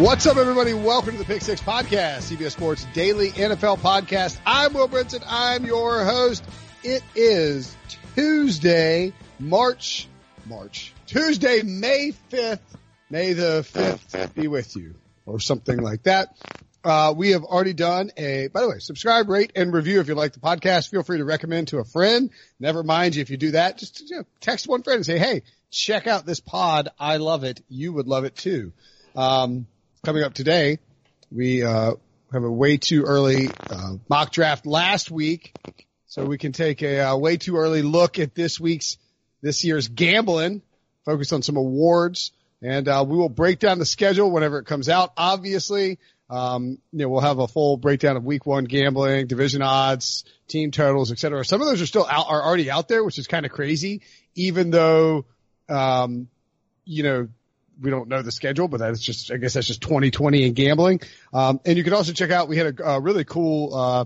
[0.00, 0.72] What's up, everybody?
[0.72, 4.38] Welcome to the Pick Six Podcast, CBS Sports Daily NFL Podcast.
[4.46, 5.22] I'm Will Brinson.
[5.28, 6.42] I'm your host.
[6.82, 7.76] It is
[8.14, 10.08] Tuesday, March,
[10.46, 12.60] March, Tuesday, May 5th.
[13.10, 14.94] May the 5th be with you,
[15.26, 16.34] or something like that.
[16.82, 20.14] Uh, we have already done a, by the way, subscribe, rate, and review if you
[20.14, 20.88] like the podcast.
[20.88, 22.30] Feel free to recommend to a friend.
[22.58, 23.76] Never mind you if you do that.
[23.76, 26.88] Just you know, text one friend and say, hey, check out this pod.
[26.98, 27.60] I love it.
[27.68, 28.72] You would love it too.
[29.14, 29.66] Um,
[30.04, 30.78] coming up today,
[31.30, 31.92] we uh,
[32.32, 35.54] have a way too early uh, mock draft last week,
[36.06, 38.96] so we can take a uh, way too early look at this week's
[39.42, 40.62] this year's gambling.
[41.04, 44.88] Focus on some awards, and uh, we will break down the schedule whenever it comes
[44.88, 45.12] out.
[45.16, 45.98] Obviously,
[46.28, 50.70] um, you know we'll have a full breakdown of week one gambling, division odds, team
[50.70, 51.44] totals, etc.
[51.44, 54.02] Some of those are still out, are already out there, which is kind of crazy.
[54.34, 55.26] Even though,
[55.68, 56.28] um,
[56.84, 57.28] you know,
[57.80, 61.00] we don't know the schedule, but that's just, I guess that's just 2020 in gambling.
[61.32, 64.04] Um, and you can also check out, we had a, a really cool, uh,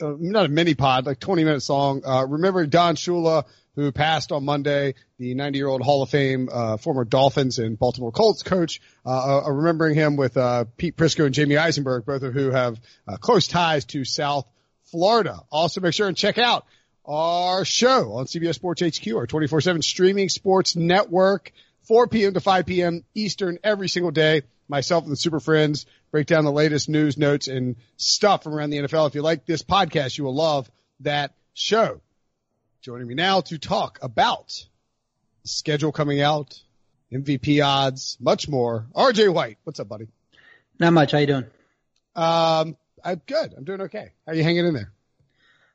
[0.00, 2.02] uh, not a mini pod, like 20 minute song.
[2.04, 3.44] Uh, remember Don Shula,
[3.74, 7.78] who passed on Monday, the 90 year old Hall of Fame, uh, former Dolphins and
[7.78, 12.22] Baltimore Colts coach, uh, uh, remembering him with, uh, Pete Prisco and Jamey Eisenberg, both
[12.22, 12.80] of who have,
[13.20, 14.48] close ties to South
[14.84, 15.40] Florida.
[15.50, 16.64] Also make sure and check out
[17.04, 21.52] our show on CBS Sports HQ, our 24-7 streaming sports network.
[21.88, 22.34] 4 p.m.
[22.34, 23.04] to 5 p.m.
[23.14, 24.42] Eastern every single day.
[24.68, 28.68] Myself and the Super Friends break down the latest news, notes, and stuff from around
[28.70, 29.08] the NFL.
[29.08, 32.02] If you like this podcast, you will love that show.
[32.82, 34.48] Joining me now to talk about
[35.42, 36.60] the schedule coming out,
[37.10, 38.86] MVP odds, much more.
[38.94, 40.08] RJ White, what's up, buddy?
[40.78, 41.12] Not much.
[41.12, 41.46] How you doing?
[42.14, 43.54] Um, I'm good.
[43.56, 44.12] I'm doing okay.
[44.26, 44.92] How are you hanging in there?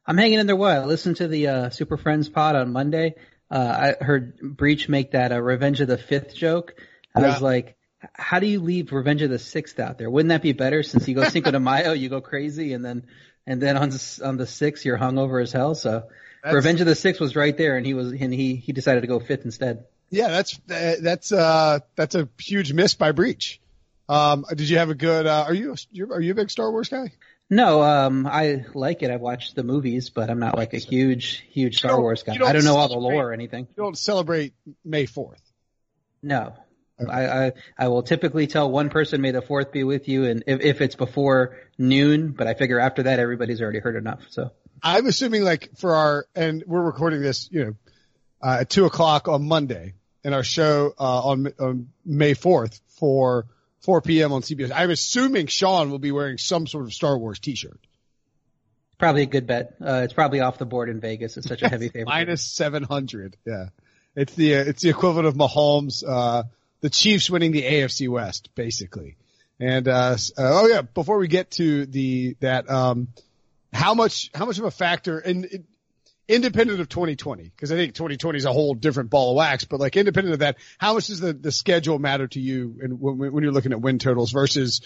[0.05, 0.83] I'm hanging in there well.
[0.83, 3.15] I listened to the uh, Super Friends pod on Monday
[3.51, 6.75] uh, I heard Breech make that a Revenge of the Fifth joke.
[7.15, 7.27] I yeah.
[7.27, 7.75] was like,
[8.13, 10.09] how do you leave Revenge of the Sixth out there?
[10.09, 13.05] Wouldn't that be better since you go Cinco de Mayo, you go crazy, and then
[13.45, 13.91] and then on
[14.23, 15.75] on the sixth you're hungover as hell.
[15.75, 16.09] So
[16.43, 19.01] that's, Revenge of the Sixth was right there, and he was and he he decided
[19.01, 19.85] to go fifth instead.
[20.09, 23.59] Yeah, that's that's uh that's a huge miss by Breech.
[24.09, 25.25] Um, did you have a good?
[25.25, 25.75] Uh, are you
[26.11, 27.13] are you a big Star Wars guy?
[27.49, 29.11] No, um, I like it.
[29.11, 32.33] I've watched the movies, but I'm not like a huge, huge Star Wars guy.
[32.33, 33.67] I don't know all the lore or anything.
[33.69, 35.41] You don't celebrate May 4th.
[36.21, 36.55] No.
[36.99, 37.11] Okay.
[37.11, 40.43] I, I, I will typically tell one person, may the 4th be with you, and
[40.47, 44.51] if, if it's before noon, but I figure after that, everybody's already heard enough, so.
[44.81, 47.73] I'm assuming like for our, and we're recording this, you know,
[48.41, 49.93] uh, at 2 o'clock on Monday,
[50.23, 53.47] and our show, uh, on, on May 4th for
[53.83, 54.31] 4 p.m.
[54.31, 54.71] on CBS.
[54.73, 57.79] I'm assuming Sean will be wearing some sort of Star Wars T-shirt.
[58.97, 59.75] Probably a good bet.
[59.81, 61.35] Uh, it's probably off the board in Vegas.
[61.35, 62.07] It's such a heavy favorite.
[62.07, 63.35] Minus 700.
[63.45, 63.67] Yeah.
[64.15, 66.43] It's the, uh, it's the equivalent of Mahomes, uh,
[66.79, 69.17] the Chiefs winning the AFC West, basically.
[69.59, 73.09] And, uh, uh, oh yeah, before we get to the, that, um,
[73.73, 75.65] how much, how much of a factor, and it,
[76.27, 79.79] independent of 2020, because I think 2020 is a whole different ball of wax, but
[79.79, 83.17] like independent of that, how much does the, the schedule matter to you and when,
[83.17, 84.81] when you're looking at win totals versus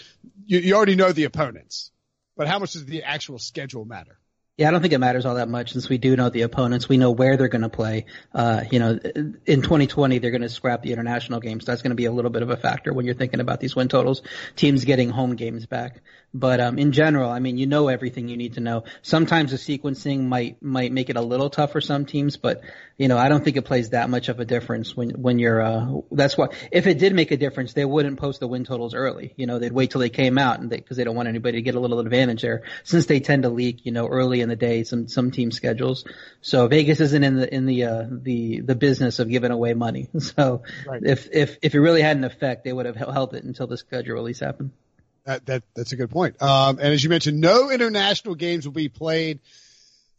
[0.46, 1.92] you, you already know the opponents,
[2.36, 4.18] but how much does the actual schedule matter?
[4.58, 6.88] Yeah, I don't think it matters all that much since we do know the opponents.
[6.88, 8.06] We know where they're going to play.
[8.34, 8.98] Uh, you know,
[9.46, 11.64] in 2020, they're going to scrap the international games.
[11.64, 13.76] That's going to be a little bit of a factor when you're thinking about these
[13.76, 14.22] win totals.
[14.56, 16.00] Teams getting home games back.
[16.34, 18.84] But um, in general, I mean, you know everything you need to know.
[19.00, 22.60] Sometimes the sequencing might might make it a little tough for some teams, but
[22.98, 25.62] you know, I don't think it plays that much of a difference when when you're.
[25.62, 28.92] Uh, that's why if it did make a difference, they wouldn't post the win totals
[28.92, 29.32] early.
[29.36, 31.28] You know, they'd wait till they came out, and they because they, they, don't want
[31.28, 34.42] anybody to get a little advantage there, since they tend to leak, you know, early
[34.42, 36.04] in the day some some team schedules.
[36.42, 40.08] So Vegas isn't in the in the uh, the the business of giving away money.
[40.38, 41.02] So right.
[41.02, 43.78] if if if it really had an effect, they would have held it until the
[43.78, 44.72] schedule release happened.
[45.28, 46.40] That, that that's a good point.
[46.40, 49.40] Um, and as you mentioned, no international games will be played.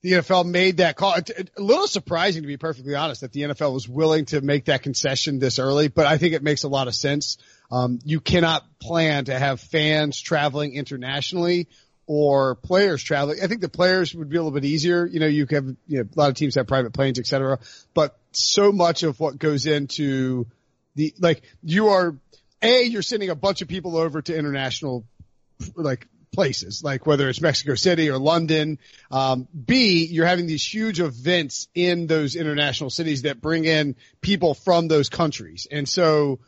[0.04, 1.16] The NFL made that call.
[1.16, 4.84] A little surprising to be perfectly honest that the NFL was willing to make that
[4.84, 7.40] concession this early, but I think it makes a lot of sense.
[7.72, 11.70] Um, you cannot plan to have fans traveling internationally
[12.06, 13.40] or players traveling.
[13.42, 15.08] I think the players would be a little bit easier.
[15.08, 17.58] You know, you have, you know, a lot of teams have private planes, et cetera,
[17.96, 20.46] but so much of what goes into
[20.94, 22.16] the, like, you are
[22.62, 25.06] a, you're sending a bunch of people over to international,
[25.76, 28.80] like, places, like whether it's Mexico City or London.
[29.12, 34.54] Um, B, you're having these huge events in those international cities that bring in people
[34.54, 35.68] from those countries.
[35.70, 36.40] And so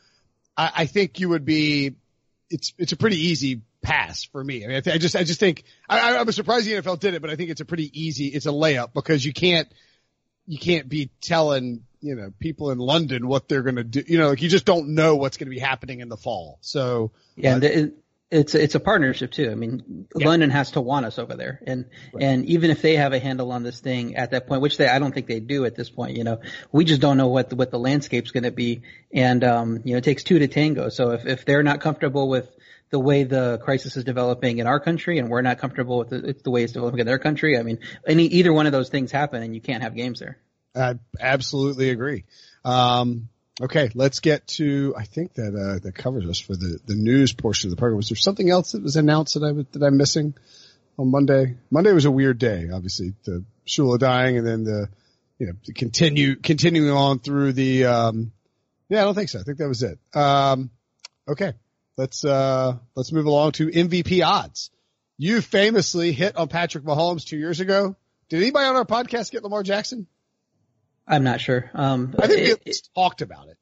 [0.55, 1.95] I, I think you would be,
[2.49, 4.63] it's, it's a pretty easy pass for me.
[4.63, 6.99] I mean, I, th- I just, I just think, I, I was surprised the NFL
[6.99, 9.67] did it, but I think it's a pretty easy, it's a layup because you can't,
[10.45, 14.03] you can't be telling you know, people in London what they're going to do.
[14.05, 16.57] You know, like you just don't know what's going to be happening in the fall.
[16.61, 17.93] So yeah, uh, and it,
[18.31, 19.51] it's it's a partnership too.
[19.51, 20.27] I mean, yeah.
[20.27, 22.23] London has to want us over there, and right.
[22.23, 24.87] and even if they have a handle on this thing at that point, which they
[24.87, 26.17] I don't think they do at this point.
[26.17, 26.39] You know,
[26.71, 28.83] we just don't know what the, what the landscape's going to be,
[29.13, 30.87] and um, you know, it takes two to tango.
[30.89, 32.49] So if if they're not comfortable with
[32.89, 36.35] the way the crisis is developing in our country, and we're not comfortable with the,
[36.41, 39.11] the way it's developing in their country, I mean, any either one of those things
[39.11, 40.37] happen, and you can't have games there.
[40.75, 42.25] I absolutely agree.
[42.63, 43.29] Um,
[43.61, 44.93] okay, let's get to.
[44.97, 47.97] I think that uh, that covers us for the the news portion of the program.
[47.97, 50.33] Was there something else that was announced that I that I'm missing
[50.97, 51.57] on Monday?
[51.69, 52.69] Monday was a weird day.
[52.73, 54.89] Obviously, the Shula dying, and then the
[55.39, 57.85] you know the continue continuing on through the.
[57.85, 58.31] Um,
[58.89, 59.39] yeah, I don't think so.
[59.39, 59.97] I think that was it.
[60.13, 60.69] Um,
[61.27, 61.53] okay,
[61.97, 64.69] let's uh, let's move along to MVP odds.
[65.17, 67.95] You famously hit on Patrick Mahomes two years ago.
[68.29, 70.07] Did anybody on our podcast get Lamar Jackson?
[71.11, 71.69] I'm not sure.
[71.73, 73.57] Um, I think it, we talked about it.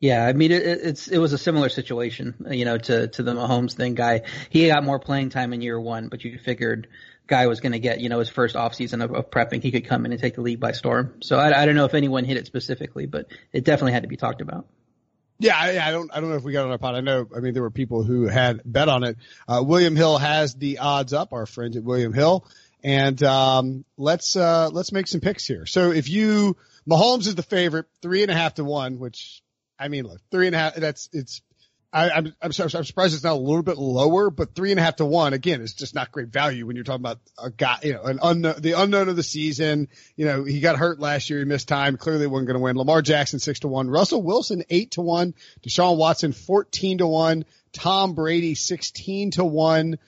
[0.00, 3.32] Yeah, I mean it, it's it was a similar situation, you know, to to the
[3.32, 3.94] Mahomes thing.
[3.94, 6.88] Guy, he got more playing time in year one, but you figured
[7.26, 9.62] guy was going to get, you know, his first offseason of, of prepping.
[9.62, 11.14] He could come in and take the league by storm.
[11.22, 14.08] So I, I don't know if anyone hit it specifically, but it definitely had to
[14.08, 14.66] be talked about.
[15.38, 16.10] Yeah, I, I, don't.
[16.14, 16.94] I don't know if we got on our pod.
[16.94, 17.26] I know.
[17.34, 19.16] I mean, there were people who had bet on it.
[19.48, 21.32] Uh, William Hill has the odds up.
[21.32, 22.46] Our friends at William Hill,
[22.84, 25.66] and um, let's uh, let's make some picks here.
[25.66, 26.56] So if you
[26.88, 29.42] Mahomes is the favorite, three and a half to one, which
[29.78, 30.74] I mean, look, three and a half.
[30.74, 31.42] That's it's.
[31.92, 34.82] I, I'm I'm, I'm surprised it's not a little bit lower, but three and a
[34.82, 37.78] half to one again is just not great value when you're talking about a guy,
[37.84, 39.88] you know, an unknown, the unknown of the season.
[40.16, 42.76] You know, he got hurt last year, he missed time, clearly wasn't going to win.
[42.76, 47.44] Lamar Jackson six to one, Russell Wilson eight to one, Deshaun Watson fourteen to one,
[47.72, 49.98] Tom Brady sixteen to one,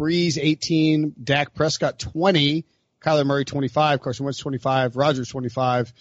[0.00, 2.66] Brees eighteen, Dak Prescott twenty.
[3.04, 5.92] Kyler Murray 25, Carson Wentz 25, Rodgers 25,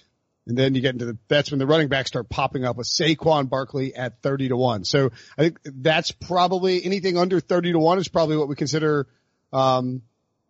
[0.47, 2.87] and then you get into the, that's when the running backs start popping up with
[2.87, 4.85] Saquon Barkley at 30 to 1.
[4.85, 9.07] So I think that's probably anything under 30 to 1 is probably what we consider,
[9.51, 10.03] um,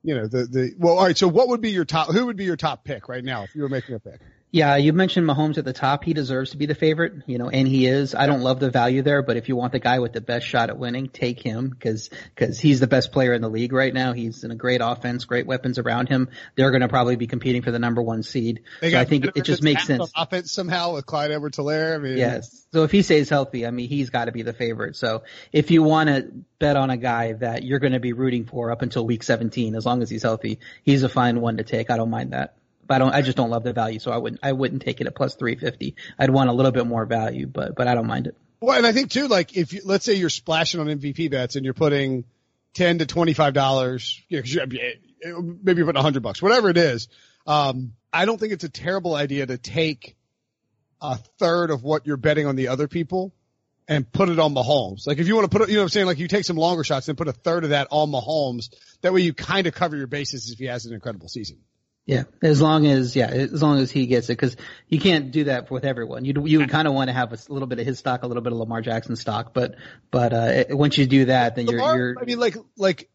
[0.04, 1.18] you know, the, the, well, all right.
[1.18, 3.56] So what would be your top, who would be your top pick right now if
[3.56, 4.20] you were making a pick?
[4.56, 6.06] Yeah, you mentioned Mahomes at the top.
[6.06, 8.16] He deserves to be the favorite, you know, and he is.
[8.16, 10.48] I don't love the value there, but if you want the guy with the best
[10.48, 13.94] shot at winning, take him because because he's the best player in the league right
[13.94, 14.14] now.
[14.14, 16.30] He's in a great offense, great weapons around him.
[16.56, 18.62] They're going to probably be competing for the number one seed.
[18.80, 20.10] So I think it just makes sense.
[20.16, 21.96] Offense somehow with Clyde Edwards-Helaire.
[21.96, 22.66] I mean, yes.
[22.72, 24.96] So if he stays healthy, I mean, he's got to be the favorite.
[24.96, 28.46] So if you want to bet on a guy that you're going to be rooting
[28.46, 31.66] for up until week 17, as long as he's healthy, he's a fine one to
[31.66, 31.92] take.
[31.92, 32.56] I don't mind that.
[32.88, 33.14] But I don't.
[33.14, 34.42] I just don't love the value, so I wouldn't.
[34.44, 35.96] I wouldn't take it at plus three fifty.
[36.20, 38.38] I'd want a little bit more value, but but I don't mind it.
[38.60, 41.56] Well, and I think too, like if you, let's say you're splashing on MVP bets
[41.56, 42.26] and you're putting
[42.74, 46.78] ten to twenty five dollars, you know, maybe you're putting a hundred bucks, whatever it
[46.78, 47.08] is.
[47.48, 50.16] Um, I don't think it's a terrible idea to take
[51.02, 53.34] a third of what you're betting on the other people
[53.88, 55.06] and put it on Mahomes.
[55.06, 56.08] Like if you want to put you know what I'm saying?
[56.08, 58.74] Like you take some longer shots and put a third of that on Mahomes.
[59.02, 61.60] That way you kind of cover your bases if he has an incredible season.
[62.06, 64.56] Yeah, as long as yeah, as long as he gets it, because
[64.88, 66.24] you can't do that with everyone.
[66.24, 68.28] You you would kind of want to have a little bit of his stock, a
[68.28, 69.76] little bit of Lamar Jackson stock, but
[70.12, 72.22] but uh, once you do that, then Lamar, you're, you're.
[72.22, 73.10] I mean, like like.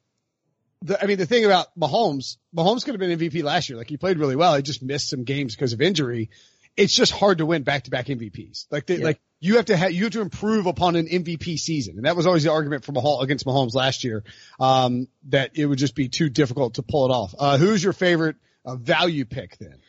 [0.82, 3.76] The, I mean, the thing about Mahomes, Mahomes could have been MVP last year.
[3.76, 4.56] Like he played really well.
[4.56, 6.30] He just missed some games because of injury.
[6.74, 8.66] it's just hard to win back to back MVPs.
[8.70, 9.04] Like they, yeah.
[9.04, 11.96] like you have to have, you have to improve upon an MVP season.
[11.96, 14.24] And that was always the argument for Mahomes against Mahomes last year.
[14.58, 17.34] Um, that it would just be too difficult to pull it off.
[17.38, 19.80] Uh, who's your favorite uh, value pick then?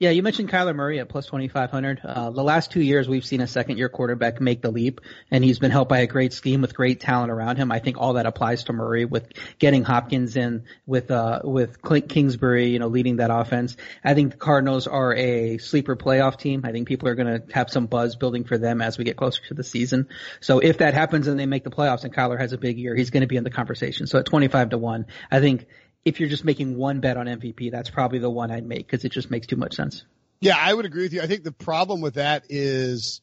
[0.00, 2.00] Yeah, you mentioned Kyler Murray at plus 2,500.
[2.04, 5.42] Uh, the last two years, we've seen a second year quarterback make the leap, and
[5.42, 7.72] he's been helped by a great scheme with great talent around him.
[7.72, 12.08] I think all that applies to Murray with getting Hopkins in with, uh, with Clint
[12.08, 13.76] Kingsbury, you know, leading that offense.
[14.04, 16.60] I think the Cardinals are a sleeper playoff team.
[16.62, 19.16] I think people are going to have some buzz building for them as we get
[19.16, 20.06] closer to the season.
[20.40, 22.94] So if that happens and they make the playoffs and Kyler has a big year,
[22.94, 24.06] he's going to be in the conversation.
[24.06, 25.66] So at 25 to 1, I think
[26.04, 29.04] if you're just making one bet on MVP, that's probably the one I'd make because
[29.04, 30.04] it just makes too much sense.
[30.40, 31.20] Yeah, I would agree with you.
[31.20, 33.20] I think the problem with that is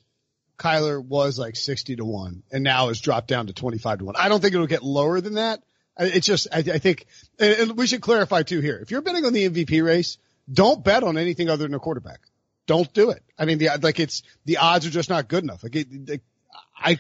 [0.58, 4.15] Kyler was like 60 to 1 and now has dropped down to 25 to 1.
[4.17, 5.62] I don't think it'll get lower than that.
[5.98, 7.05] It's just, I, I think,
[7.39, 8.77] and we should clarify too here.
[8.82, 10.17] If you're betting on the MVP race,
[10.51, 12.20] don't bet on anything other than a quarterback.
[12.67, 13.24] Don't do it.
[13.38, 15.63] I mean, the, like it's, the odds are just not good enough.
[15.63, 16.22] Like, it,
[16.77, 17.00] I,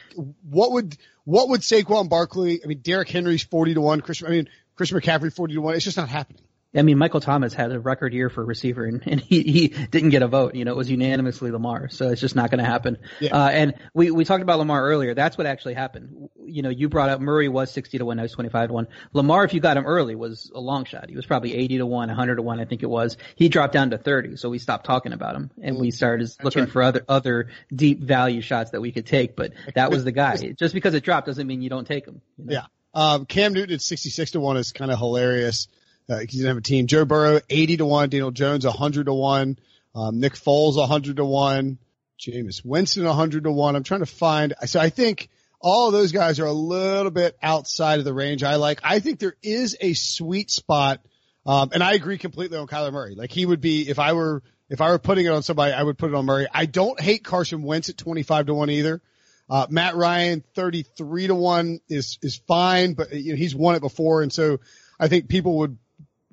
[0.49, 4.29] what would, what would Saquon Barkley, I mean, Derrick Henry's 40 to 1, Chris, I
[4.29, 5.75] mean, Chris McCaffrey 40 to 1.
[5.75, 6.41] It's just not happening.
[6.75, 10.09] I mean, Michael Thomas had a record year for receiver, and, and he, he didn't
[10.09, 10.55] get a vote.
[10.55, 12.97] You know, it was unanimously Lamar, so it's just not going to happen.
[13.19, 13.35] Yeah.
[13.35, 15.13] Uh, and we we talked about Lamar earlier.
[15.13, 16.29] That's what actually happened.
[16.45, 18.73] You know, you brought up Murray was sixty to one, now he's twenty five to
[18.73, 18.87] one.
[19.13, 21.09] Lamar, if you got him early, was a long shot.
[21.09, 23.17] He was probably eighty to 1, one, hundred to one, I think it was.
[23.35, 26.43] He dropped down to thirty, so we stopped talking about him, and we started That's
[26.43, 26.71] looking right.
[26.71, 29.35] for other other deep value shots that we could take.
[29.37, 30.35] But that was the guy.
[30.59, 32.21] just because it dropped doesn't mean you don't take him.
[32.37, 32.53] You know?
[32.53, 32.65] Yeah.
[32.95, 35.67] Um, Cam Newton at 66 to 1 is kind of hilarious.
[36.09, 36.87] Uh, he didn't have a team.
[36.87, 38.09] Joe Burrow, 80 to 1.
[38.09, 39.59] Daniel Jones, 100 to 1.
[39.93, 41.77] Um, Nick Foles, 100 to 1.
[42.19, 43.75] Jameis Winston, 100 to 1.
[43.75, 47.37] I'm trying to find, so I think all of those guys are a little bit
[47.43, 48.79] outside of the range I like.
[48.83, 51.01] I think there is a sweet spot.
[51.45, 53.15] Um, and I agree completely on Kyler Murray.
[53.15, 55.83] Like he would be, if I were, if I were putting it on somebody, I
[55.83, 56.47] would put it on Murray.
[56.51, 59.01] I don't hate Carson Wentz at 25 to 1 either.
[59.49, 63.81] Uh, Matt Ryan, 33 to 1 is, is fine, but you know, he's won it
[63.81, 64.21] before.
[64.21, 64.59] And so
[64.99, 65.77] I think people would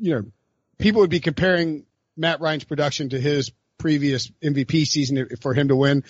[0.03, 0.25] you know,
[0.79, 5.77] people would be comparing Matt Ryan's production to his previous MVP season for him to
[5.77, 6.05] win.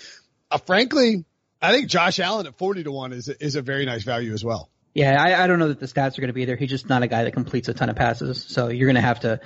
[0.49, 1.25] Uh, frankly,
[1.61, 4.43] I think Josh Allen at 40 to 1 is, is a very nice value as
[4.43, 4.69] well.
[4.93, 6.55] Yeah, I, I don't know that the stats are going to be there.
[6.55, 8.45] He's just not a guy that completes a ton of passes.
[8.47, 9.39] So you're going to have to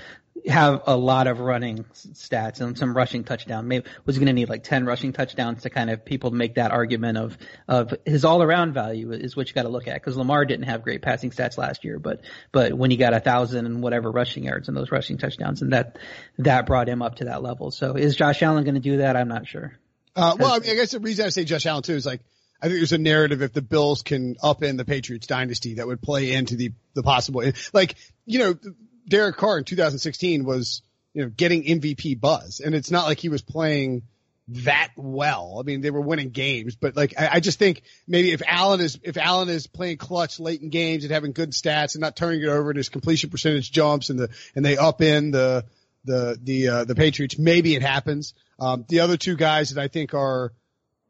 [0.45, 3.67] have a lot of running stats and some rushing touchdown.
[3.67, 6.71] Maybe was going to need like 10 rushing touchdowns to kind of people make that
[6.71, 7.37] argument of,
[7.67, 10.03] of his all around value is what you got to look at.
[10.03, 13.19] Cause Lamar didn't have great passing stats last year, but, but when he got a
[13.19, 15.97] thousand and whatever rushing yards and those rushing touchdowns and that,
[16.39, 17.71] that brought him up to that level.
[17.71, 19.15] So is Josh Allen going to do that?
[19.15, 19.77] I'm not sure.
[20.15, 22.21] Uh, well, I mean, I guess the reason I say Josh Allen too is like,
[22.61, 26.01] I think there's a narrative if the Bills can upend the Patriots dynasty that would
[26.01, 27.95] play into the, the possible, like,
[28.25, 28.55] you know,
[29.07, 30.81] Derek Carr in 2016 was,
[31.13, 32.59] you know, getting MVP buzz.
[32.59, 34.03] And it's not like he was playing
[34.49, 35.57] that well.
[35.59, 38.79] I mean, they were winning games, but like, I, I just think maybe if Allen
[38.79, 42.15] is, if Allen is playing clutch late in games and having good stats and not
[42.15, 45.65] turning it over and his completion percentage jumps and the, and they up in the,
[46.05, 48.33] the, the, uh, the Patriots, maybe it happens.
[48.59, 50.53] Um, the other two guys that I think are,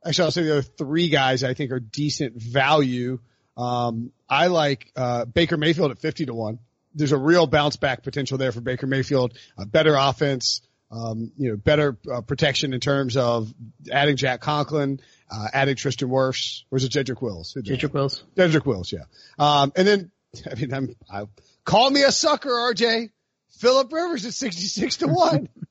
[0.07, 3.19] actually I'll say the other three guys I think are decent value.
[3.55, 6.59] Um, I like, uh, Baker Mayfield at 50 to 1
[6.97, 9.37] there's a real bounce back potential there for Baker Mayfield.
[9.57, 10.61] A better offense,
[10.91, 13.53] um, you know, better uh, protection in terms of
[13.91, 14.99] adding Jack Conklin,
[15.31, 17.55] uh, adding Tristan Wirfs, or is it Jedrick Wills?
[17.55, 18.23] Jedrick Wills.
[18.35, 19.03] Jedrick Wills, yeah.
[19.37, 20.11] Um, and then,
[20.51, 21.23] I mean, I'm, I,
[21.63, 23.11] call me a sucker, RJ.
[23.59, 25.49] Philip Rivers at 66 to 1.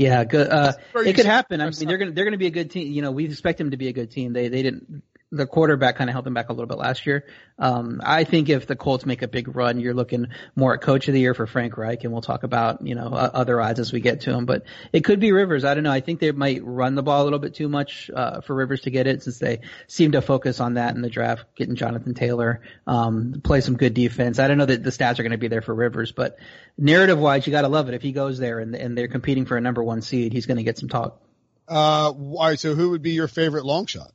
[0.00, 0.48] Yeah, good.
[0.48, 1.60] Uh, it could happen.
[1.60, 2.90] I mean, they're gonna they're gonna be a good team.
[2.90, 4.32] You know, we expect them to be a good team.
[4.32, 5.02] They they didn't
[5.32, 7.24] the quarterback kind of held them back a little bit last year.
[7.58, 11.06] Um, I think if the Colts make a big run, you're looking more at coach
[11.06, 13.92] of the year for Frank Reich, and we'll talk about, you know, other odds as
[13.92, 15.64] we get to him, but it could be Rivers.
[15.64, 15.92] I don't know.
[15.92, 18.80] I think they might run the ball a little bit too much, uh, for Rivers
[18.82, 22.14] to get it since they seem to focus on that in the draft, getting Jonathan
[22.14, 24.38] Taylor, um, play some good defense.
[24.38, 26.38] I don't know that the stats are going to be there for Rivers, but
[26.76, 27.94] narrative wise, you got to love it.
[27.94, 30.56] If he goes there and, and they're competing for a number one seed, he's going
[30.56, 31.20] to get some talk.
[31.68, 32.58] Uh, all right.
[32.58, 34.10] So who would be your favorite long shot?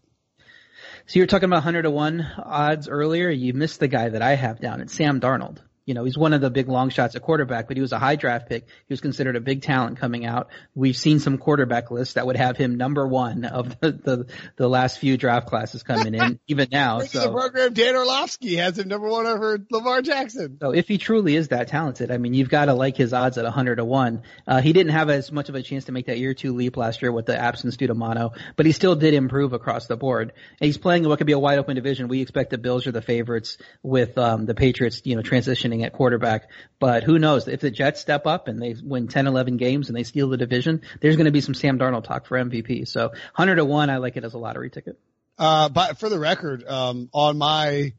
[1.07, 3.29] So you were talking about 100 to 1 odds earlier.
[3.29, 4.81] You missed the guy that I have down.
[4.81, 5.57] It's Sam Darnold.
[5.85, 7.99] You know, he's one of the big long shots at quarterback, but he was a
[7.99, 8.63] high draft pick.
[8.65, 10.49] He was considered a big talent coming out.
[10.73, 14.67] We've seen some quarterback lists that would have him number one of the the, the
[14.67, 16.99] last few draft classes coming in, even now.
[16.99, 20.57] so the program, Dan Orlovsky has him number one over Lamar Jackson.
[20.59, 23.37] So if he truly is that talented, I mean, you've got to like his odds
[23.37, 24.23] at 100 to one.
[24.47, 26.77] Uh, he didn't have as much of a chance to make that year two leap
[26.77, 29.97] last year with the absence due to mono, but he still did improve across the
[29.97, 30.33] board.
[30.59, 32.07] And he's playing in what could be a wide open division.
[32.07, 35.93] We expect the Bills are the favorites with um, the Patriots, you know, transitioning at
[35.93, 36.49] quarterback.
[36.79, 37.47] But who knows?
[37.47, 40.37] If the Jets step up and they win 10, 11 games and they steal the
[40.37, 42.87] division, there's going to be some Sam Darnold talk for MVP.
[42.87, 44.99] So 100 to 1, I like it as a lottery ticket.
[45.37, 47.93] Uh, but for the record, um, on my,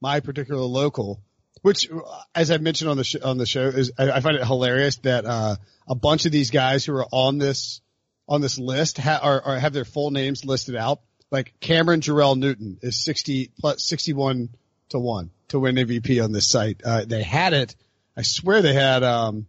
[0.00, 1.22] my particular local,
[1.62, 1.88] which,
[2.34, 4.96] as I mentioned on the sh- on the show, is I, I find it hilarious
[4.98, 5.56] that uh,
[5.86, 7.80] a bunch of these guys who are on this
[8.26, 11.00] on this list ha- are, are have their full names listed out.
[11.30, 14.48] Like Cameron Jerrell Newton is sixty plus sixty one
[14.88, 16.80] to one to win MVP on this site.
[16.84, 17.76] Uh, they had it.
[18.16, 19.46] I swear they had um,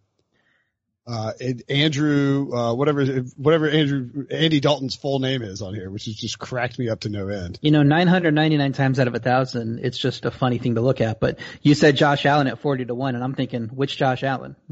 [1.08, 1.34] uh,
[1.68, 3.06] Andrew, uh, whatever,
[3.36, 7.02] whatever Andrew, Andy Dalton's full name is on here, which has just cracked me up
[7.02, 7.58] to no end.
[7.62, 11.02] You know, 999 times out of a thousand, it's just a funny thing to look
[11.02, 11.20] at.
[11.20, 14.56] But you said Josh Allen at 40 to 1, and I'm thinking, which Josh Allen?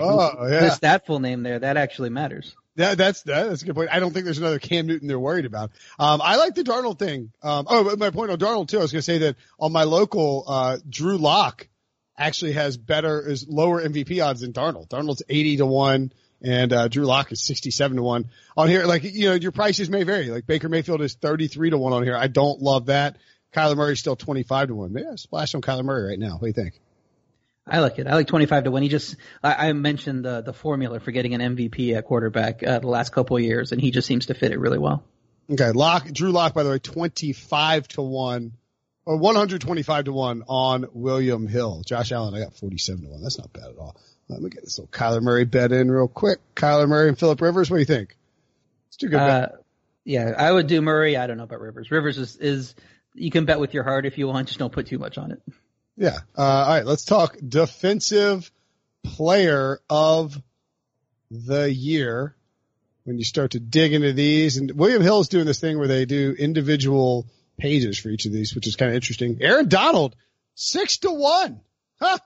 [0.00, 0.60] Oh, yeah.
[0.60, 2.56] Just that full name there, that actually matters.
[2.76, 3.90] Yeah, that's that's a good point.
[3.92, 5.70] I don't think there's another Cam Newton they're worried about.
[5.98, 7.32] Um, I like the Darnold thing.
[7.42, 8.78] Um, oh, my point on Darnold too.
[8.78, 11.68] I was going to say that on my local, uh, Drew Lock
[12.18, 14.88] actually has better is lower MVP odds than Darnold.
[14.88, 16.12] Darnold's 80 to one
[16.42, 18.84] and uh, Drew Lock is 67 to one on here.
[18.84, 20.26] Like you know, your prices may vary.
[20.26, 22.16] Like Baker Mayfield is 33 to one on here.
[22.16, 23.16] I don't love that.
[23.54, 24.94] Kyler Murray's still 25 to one.
[24.94, 26.32] Yeah, splash on Kyler Murray right now.
[26.32, 26.80] What do you think?
[27.66, 28.06] I like it.
[28.06, 28.82] I like 25 to win.
[28.82, 32.78] He just, I, I mentioned the, the formula for getting an MVP at quarterback uh,
[32.78, 35.02] the last couple of years, and he just seems to fit it really well.
[35.50, 35.70] Okay.
[35.72, 38.52] Lock, Drew Lock, by the way, 25 to 1,
[39.06, 41.82] or 125 to 1 on William Hill.
[41.86, 43.22] Josh Allen, I got 47 to 1.
[43.22, 43.96] That's not bad at all.
[44.28, 46.38] Let me get this little Kyler Murray bet in real quick.
[46.54, 48.16] Kyler Murray and Philip Rivers, what do you think?
[48.88, 49.48] It's too good uh,
[50.04, 51.16] Yeah, I would do Murray.
[51.16, 51.90] I don't know about Rivers.
[51.90, 52.74] Rivers is, is,
[53.14, 55.32] you can bet with your heart if you want, just don't put too much on
[55.32, 55.42] it.
[55.96, 56.18] Yeah.
[56.36, 56.86] Uh, all right.
[56.86, 58.50] Let's talk defensive
[59.04, 60.40] player of
[61.30, 62.36] the year.
[63.04, 65.88] When you start to dig into these, and William Hill is doing this thing where
[65.88, 67.26] they do individual
[67.58, 69.38] pages for each of these, which is kind of interesting.
[69.42, 70.16] Aaron Donald,
[70.54, 71.60] six to one.
[72.00, 72.16] Huh.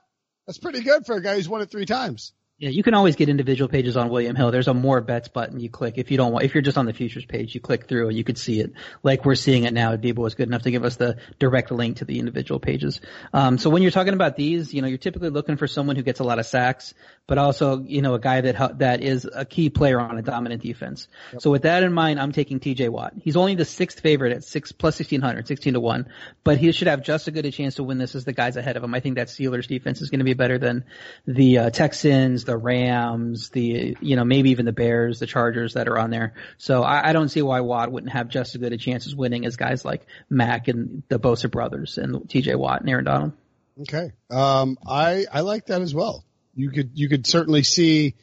[0.45, 2.31] That's pretty good for a guy who's won it three times.
[2.59, 4.51] Yeah, you can always get individual pages on William Hill.
[4.51, 6.85] There's a more bets button you click if you don't want, if you're just on
[6.85, 9.73] the futures page, you click through and you could see it like we're seeing it
[9.73, 9.95] now.
[9.95, 12.99] Debo was good enough to give us the direct link to the individual pages.
[13.31, 16.01] Um, so when you're talking about these, you know, you're typically looking for someone who
[16.01, 16.93] gets a lot of sacks,
[17.27, 20.61] but also, you know, a guy that, that is a key player on a dominant
[20.61, 21.07] defense.
[21.31, 21.41] Yep.
[21.41, 23.13] So with that in mind, I'm taking TJ Watt.
[23.21, 26.09] He's only the sixth favorite at six plus 1600, 16 to one,
[26.43, 28.57] but he should have just as good a chance to win this as the guys
[28.57, 28.93] ahead of him.
[28.93, 30.83] I think that Steelers defense is going to be better than
[31.25, 35.87] the uh, Texans, the Rams, the you know maybe even the Bears, the Chargers that
[35.87, 36.33] are on there.
[36.57, 39.15] So I, I don't see why Watt wouldn't have just as good a chance as
[39.15, 42.55] winning as guys like Mack and the Bosa brothers and T.J.
[42.55, 43.33] Watt and Aaron Donald.
[43.81, 46.25] Okay, um, I I like that as well.
[46.55, 48.15] You could you could certainly see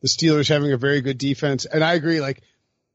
[0.00, 2.20] the Steelers having a very good defense, and I agree.
[2.20, 2.40] Like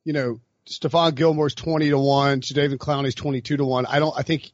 [0.06, 3.86] you know, Stephon Gilmore's twenty to one, Jadeveon Clowney's twenty two to one.
[3.86, 4.18] I don't.
[4.18, 4.54] I think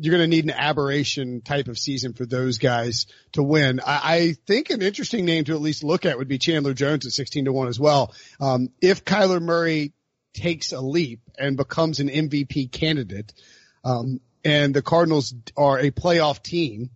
[0.00, 3.80] you're going to need an aberration type of season for those guys to win.
[3.80, 7.04] I, I, think an interesting name to at least look at would be Chandler Jones
[7.04, 8.14] at 16 to 1 as well.
[8.40, 9.92] Um, if Kyler Murray
[10.32, 13.34] takes a leap and becomes an MVP candidate,
[13.84, 16.90] um, and the Cardinals are a playoff team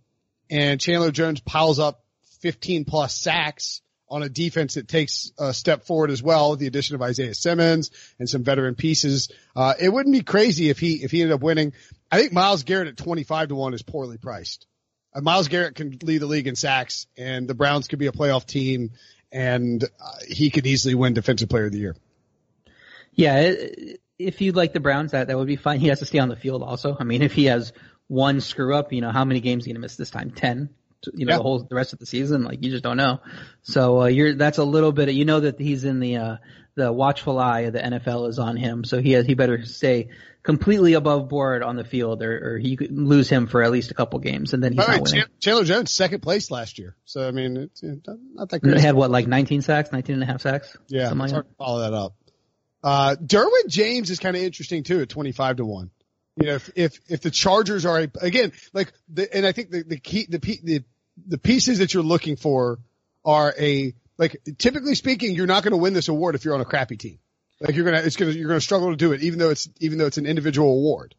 [0.49, 2.03] and Chandler Jones piles up
[2.41, 6.95] 15 plus sacks on a defense that takes a step forward as well, the addition
[6.95, 7.89] of Isaiah Simmons
[8.19, 9.31] and some veteran pieces.
[9.55, 11.73] Uh, it wouldn't be crazy if he, if he ended up winning.
[12.11, 14.67] I think Myles Garrett at 25 to 1 is poorly priced.
[15.13, 18.11] Uh, Myles Garrett can lead the league in sacks and the Browns could be a
[18.11, 18.91] playoff team
[19.31, 19.87] and uh,
[20.27, 21.95] he could easily win defensive player of the year.
[23.13, 23.53] Yeah.
[24.17, 25.79] If you'd like the Browns, that, that would be fine.
[25.79, 26.95] He has to stay on the field also.
[26.99, 27.73] I mean, if he has
[28.07, 30.31] one screw up, you know, how many games are he going to miss this time?
[30.31, 30.69] 10?
[31.13, 31.37] You know, yeah.
[31.37, 32.43] the whole, the rest of the season.
[32.43, 33.19] Like you just don't know.
[33.63, 36.37] So, uh, you're, that's a little bit, of, you know that he's in the, uh,
[36.75, 38.83] the watchful eye of the NFL is on him.
[38.83, 40.09] So he has, he better stay
[40.43, 43.91] completely above board on the field or, or he could lose him for at least
[43.91, 45.23] a couple games and then he's not winning.
[45.39, 46.95] Chandler Jones, second place last year.
[47.05, 48.77] So, I mean, it's, not that great.
[48.77, 50.77] He had what, like 19 sacks, 19 and a half sacks?
[50.87, 51.07] Yeah.
[51.07, 52.15] It's like hard to follow that up.
[52.83, 55.89] Uh, Derwin James is kind of interesting too at 25 to 1.
[56.37, 59.71] You know, if, if, if the Chargers are a, again, like the, and I think
[59.71, 60.83] the, the key, the, the,
[61.27, 62.79] the pieces that you're looking for
[63.23, 66.61] are a like typically speaking, you're not going to win this award if you're on
[66.61, 67.19] a crappy team.
[67.59, 69.97] Like you're gonna, it's gonna, you're gonna struggle to do it, even though it's, even
[69.97, 71.15] though it's an individual award.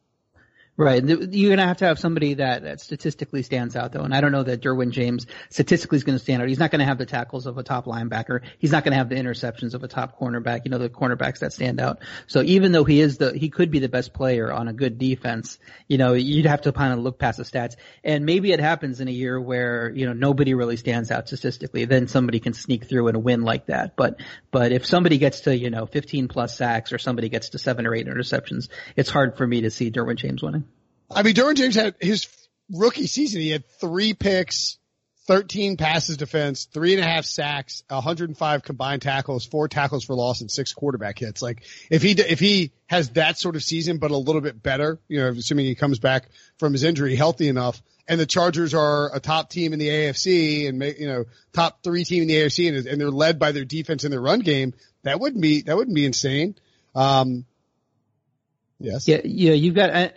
[0.78, 1.02] Right.
[1.02, 4.02] You're going to have to have somebody that, that statistically stands out though.
[4.02, 6.48] And I don't know that Derwin James statistically is going to stand out.
[6.48, 8.42] He's not going to have the tackles of a top linebacker.
[8.58, 11.38] He's not going to have the interceptions of a top cornerback, you know, the cornerbacks
[11.38, 12.00] that stand out.
[12.26, 14.98] So even though he is the, he could be the best player on a good
[14.98, 15.58] defense,
[15.88, 17.76] you know, you'd have to kind of look past the stats.
[18.04, 21.86] And maybe it happens in a year where, you know, nobody really stands out statistically.
[21.86, 23.96] Then somebody can sneak through and win like that.
[23.96, 27.58] But, but if somebody gets to, you know, 15 plus sacks or somebody gets to
[27.58, 30.65] seven or eight interceptions, it's hard for me to see Derwin James winning.
[31.10, 32.26] I mean, Derwin James had his
[32.72, 33.40] rookie season.
[33.40, 34.78] He had three picks,
[35.26, 40.40] 13 passes defense, three and a half sacks, 105 combined tackles, four tackles for loss,
[40.40, 41.42] and six quarterback hits.
[41.42, 44.98] Like if he if he has that sort of season, but a little bit better,
[45.08, 49.14] you know, assuming he comes back from his injury healthy enough, and the Chargers are
[49.14, 52.68] a top team in the AFC and you know top three team in the AFC,
[52.68, 55.76] and, and they're led by their defense and their run game, that wouldn't be that
[55.76, 56.56] wouldn't be insane.
[56.94, 57.44] Um,
[58.78, 59.06] yes.
[59.08, 59.90] Yeah, yeah, you've got.
[59.90, 60.08] Uh,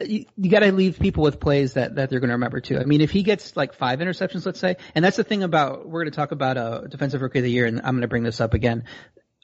[0.00, 2.78] you, you got to leave people with plays that, that they're going to remember too.
[2.78, 5.88] I mean, if he gets like five interceptions, let's say, and that's the thing about,
[5.88, 8.02] we're going to talk about a uh, defensive rookie of the year, and I'm going
[8.02, 8.84] to bring this up again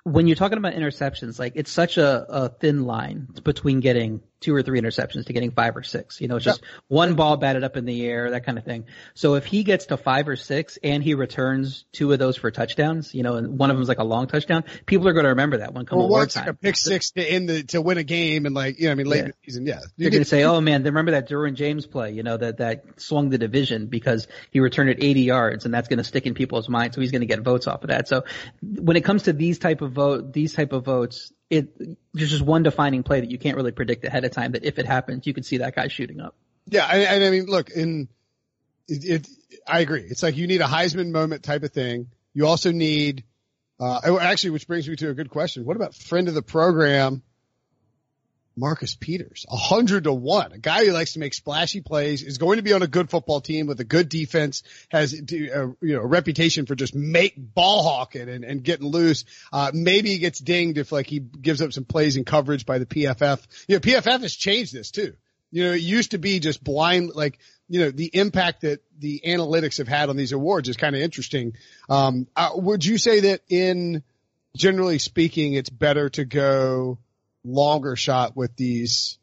[0.04, 4.54] when you're talking about interceptions, like it's such a, a, thin line between getting two
[4.54, 6.20] or three interceptions to getting five or six.
[6.20, 8.86] You know, it's just one ball batted up in the air, that kind of thing.
[9.14, 12.50] So if he gets to five or six and he returns two of those for
[12.50, 15.24] touchdowns, you know, and one of them is like a long touchdown, people are going
[15.24, 16.44] to remember that one come well, time.
[16.44, 18.92] Like a pick six to end the to win a game and like you know,
[18.92, 19.24] I mean, late yeah.
[19.24, 19.80] in the season, yeah.
[19.96, 22.12] You are going to say, oh man, remember that Derwin James play?
[22.12, 25.88] You know that that swung the division because he returned it 80 yards, and that's
[25.88, 26.94] going to stick in people's minds.
[26.94, 28.08] So he's going to get votes off of that.
[28.08, 28.24] So
[28.62, 31.76] when it comes to these type of vote, these type of votes, it
[32.14, 34.52] there's just one defining play that you can't really predict ahead of time.
[34.52, 36.36] That if it happens, you can see that guy shooting up.
[36.66, 38.08] Yeah, and, I mean, look, in
[38.86, 39.28] it, it,
[39.66, 40.02] I agree.
[40.02, 42.08] It's like you need a Heisman moment type of thing.
[42.34, 43.24] You also need,
[43.80, 45.64] uh, oh, actually, which brings me to a good question.
[45.64, 47.22] What about friend of the program,
[48.56, 52.38] Marcus Peters, a hundred to one, a guy who likes to make splashy plays, is
[52.38, 55.66] going to be on a good football team with a good defense, has a, uh,
[55.80, 59.24] you know a reputation for just make ball hawking and, and getting loose.
[59.52, 62.78] Uh, maybe he gets dinged if like he gives up some plays and coverage by
[62.78, 63.40] the PFF.
[63.68, 65.14] You know, PFF has changed this too.
[65.50, 69.20] You know, it used to be just blind, like, you know, the impact that the
[69.26, 71.54] analytics have had on these awards is kind of interesting.
[71.88, 74.04] Um, uh, would you say that in
[74.56, 76.98] generally speaking, it's better to go
[77.44, 79.18] longer shot with these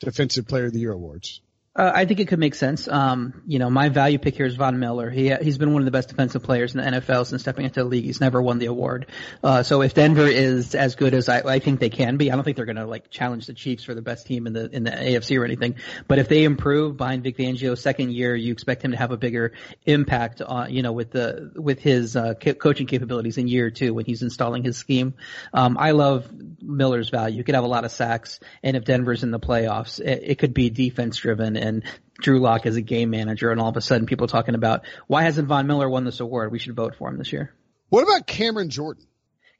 [0.00, 1.40] defensive player of the year awards?
[1.76, 2.88] Uh, I think it could make sense.
[2.88, 5.10] Um, you know, my value pick here is Von Miller.
[5.10, 7.80] He he's been one of the best defensive players in the NFL since stepping into
[7.80, 8.04] the league.
[8.04, 9.06] He's never won the award.
[9.44, 12.34] Uh, so if Denver is as good as I, I think they can be, I
[12.34, 14.70] don't think they're going to like challenge the Chiefs for the best team in the
[14.74, 15.74] in the AFC or anything.
[16.08, 19.18] But if they improve behind Vic Fangio's second year, you expect him to have a
[19.18, 19.52] bigger
[19.84, 24.06] impact on you know with the with his uh, coaching capabilities in year two when
[24.06, 25.12] he's installing his scheme.
[25.52, 26.26] Um, I love
[26.62, 27.36] Miller's value.
[27.36, 30.38] He could have a lot of sacks, and if Denver's in the playoffs, it, it
[30.38, 31.84] could be defense driven and
[32.18, 35.22] Drew Lock as a game manager, and all of a sudden people talking about why
[35.22, 36.50] hasn't Von Miller won this award?
[36.50, 37.52] We should vote for him this year.
[37.88, 39.06] What about Cameron Jordan?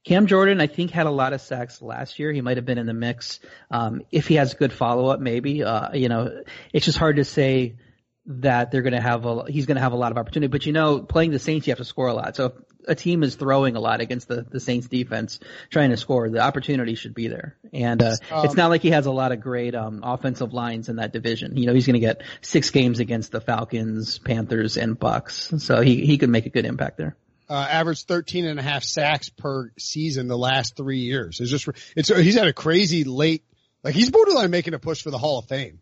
[0.07, 2.33] Cam Jordan, I think, had a lot of sacks last year.
[2.33, 3.41] He might have been in the mix.
[3.73, 5.65] Um, if he has good follow up, maybe.
[5.65, 6.43] Uh, you know,
[6.73, 7.75] it's just hard to say
[8.27, 10.49] that they're going to have a he's going to have a lot of opportunity.
[10.49, 12.37] But you know, playing the Saints, you have to score a lot.
[12.37, 12.53] So if
[12.87, 16.41] a team is throwing a lot against the the Saints defense, trying to score, the
[16.41, 17.57] opportunity should be there.
[17.73, 20.89] And uh, um, it's not like he has a lot of great um, offensive lines
[20.89, 21.57] in that division.
[21.57, 25.61] You know, he's going to get six games against the Falcons, Panthers, and Bucs.
[25.61, 27.17] So he he could make a good impact there.
[27.49, 31.39] Uh, averaged 13 and a half sacks per season the last three years.
[31.41, 33.45] It's just, it's, he's had a crazy late,
[33.85, 35.79] like he's borderline making a push for the Hall of Fame.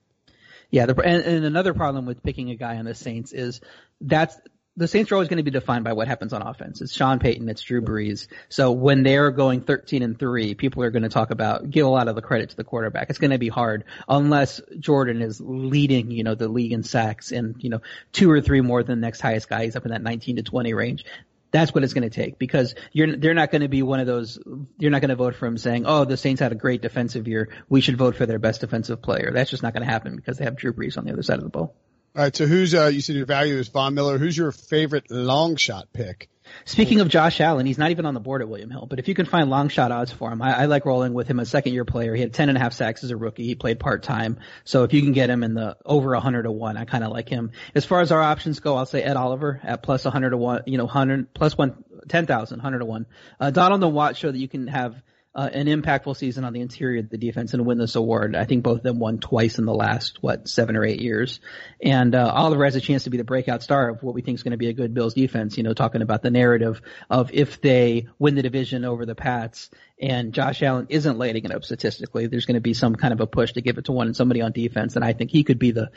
[0.71, 3.63] Yeah, the, and, and another problem with picking a guy on the Saints is
[4.01, 4.37] that's
[4.77, 6.81] the Saints are always going to be defined by what happens on offense.
[6.81, 8.27] It's Sean Payton, it's Drew Brees.
[8.49, 11.89] So when they're going 13 and 3, people are going to talk about, give a
[11.89, 13.09] lot of the credit to the quarterback.
[13.09, 17.31] It's going to be hard unless Jordan is leading, you know, the league in sacks
[17.31, 17.81] and, you know,
[18.13, 19.65] two or three more than the next highest guy.
[19.65, 21.05] He's up in that 19 to 20 range.
[21.53, 24.09] That's what it's going to take because you're they're not going to be one of
[24.09, 24.41] those.
[24.77, 27.29] You're not going to vote for him saying, "Oh, the Saints had a great defensive
[27.29, 27.51] year.
[27.69, 30.37] We should vote for their best defensive player." That's just not going to happen because
[30.37, 31.77] they have Drew Brees on the other side of the ball.
[32.17, 32.35] All right.
[32.35, 32.87] So who's uh?
[32.87, 34.19] You said your value is Von Miller.
[34.19, 36.29] Who's your favorite long shot pick?
[36.65, 39.09] Speaking of Josh Allen, he's not even on the board at William Hill, but if
[39.09, 41.41] you can find long shot odds for him, I, I like rolling with him.
[41.41, 43.45] A second year player, he had ten and a half sacks as a rookie.
[43.45, 46.45] He played part time, so if you can get him in the over a hundred
[46.45, 47.51] to one, I kind of like him.
[47.75, 50.37] As far as our options go, I'll say Ed Oliver at plus a hundred to
[50.37, 53.07] one, you know, hundred plus one ten thousand, hundred to one.
[53.41, 54.95] Uh, Donald and Watt show that you can have
[55.35, 58.37] uh, an impactful season on the interior of the defense and win this award.
[58.37, 61.41] I think both of them won twice in the last what seven or eight years.
[61.83, 64.37] And uh, Oliver has a chance to be the breakout star of what we think
[64.37, 65.57] is going to be a good Bills defense.
[65.57, 69.71] You know, talking about the narrative of if they win the division over the Pats
[70.01, 73.21] and Josh Allen isn't lighting it up statistically, there's going to be some kind of
[73.21, 74.95] a push to give it to one and somebody on defense.
[74.95, 75.91] And I think he could be the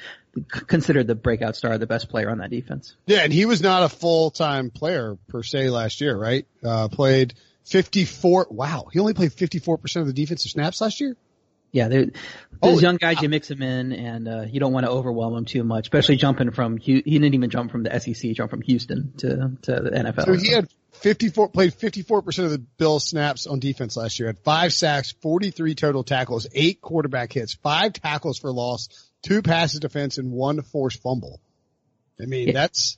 [0.50, 2.96] considered the breakout star, the best player on that defense.
[3.06, 6.48] Yeah, and he was not a full time player per se last year, right?
[6.64, 7.36] Uh, played
[7.68, 8.48] 54.
[8.50, 8.88] Wow.
[8.92, 11.16] He only played 54% of the defensive snaps last year?
[11.72, 12.12] Yeah, those
[12.62, 15.46] oh, young guys, you mix them in, and uh, you don't want to overwhelm them
[15.46, 16.78] too much, especially jumping from.
[16.78, 20.26] He didn't even jump from the SEC, jump from Houston to to the NFL.
[20.26, 24.28] So he had 54 played 54 percent of the Bills snaps on defense last year.
[24.28, 28.88] Had five sacks, 43 total tackles, eight quarterback hits, five tackles for loss,
[29.22, 31.42] two passes defense, and one forced fumble.
[32.20, 32.54] I mean, yeah.
[32.54, 32.98] that's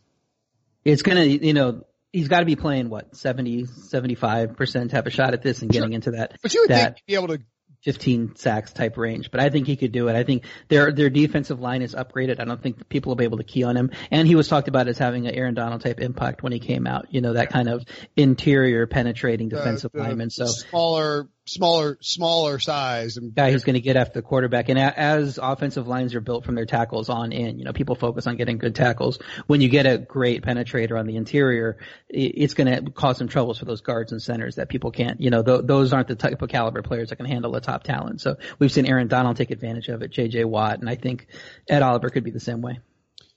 [0.85, 5.13] It's gonna, you know, he's got to be playing what 70, 75 percent type of
[5.13, 5.95] shot at this and getting Sure.
[5.95, 7.39] into that But you would that think be able to
[7.83, 9.31] 15 sacks type range.
[9.31, 10.15] But I think he could do it.
[10.15, 12.41] I think their their defensive line is upgraded.
[12.41, 13.91] I don't think people will be able to key on him.
[14.11, 16.85] And he was talked about as having an Aaron Donald type impact when he came
[16.85, 17.05] out.
[17.11, 17.85] You know that kind of
[18.17, 20.29] interior penetrating defensive the- the lineman.
[20.29, 24.69] So smaller, smaller, smaller size and guy who's going to get after the quarterback.
[24.69, 27.95] And a- as offensive lines are built from their tackles on in, you know, people
[27.95, 29.19] focus on getting good tackles.
[29.47, 31.77] When you get a great penetrator on the interior,
[32.09, 35.29] it's going to cause some troubles for those guards and centers that people can't, you
[35.29, 38.21] know, th- those aren't the type of caliber players that can handle the top talent.
[38.21, 41.27] So we've seen Aaron Donald take advantage of it, JJ Watt, and I think
[41.67, 42.79] Ed Oliver could be the same way.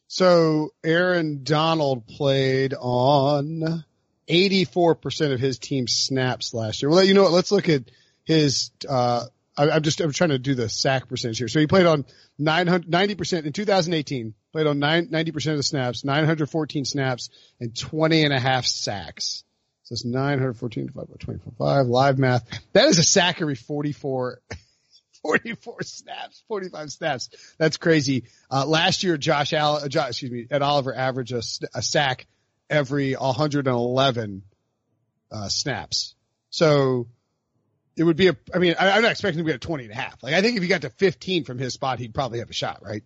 [0.08, 3.84] So Aaron Donald played on
[4.28, 6.90] 84% of his team snaps last year.
[6.90, 7.32] Well, you know what?
[7.32, 7.90] Let's look at
[8.24, 9.24] his, uh,
[9.56, 11.48] I, I'm just, I'm trying to do the sack percentage here.
[11.48, 12.04] So he played on
[12.38, 17.30] 900, 90% in 2018, played on nine, 90% of the snaps, 914 snaps
[17.60, 19.44] and 20 and a half sacks.
[19.84, 22.44] So it's 914 divided by 24.5 live math.
[22.72, 24.40] That is a sack every 44
[25.22, 27.54] 44 snaps, 45 snaps.
[27.58, 28.24] That's crazy.
[28.50, 32.26] Uh, last year, Josh Allen, uh, Josh, excuse me, Ed Oliver averaged a sack
[32.68, 34.42] every 111
[35.30, 36.14] uh, snaps.
[36.50, 37.06] So
[37.96, 39.92] it would be a, I mean, I, I'm not expecting to be a 20 and
[39.92, 40.22] a half.
[40.22, 42.54] Like I think if he got to 15 from his spot, he'd probably have a
[42.54, 43.02] shot, right?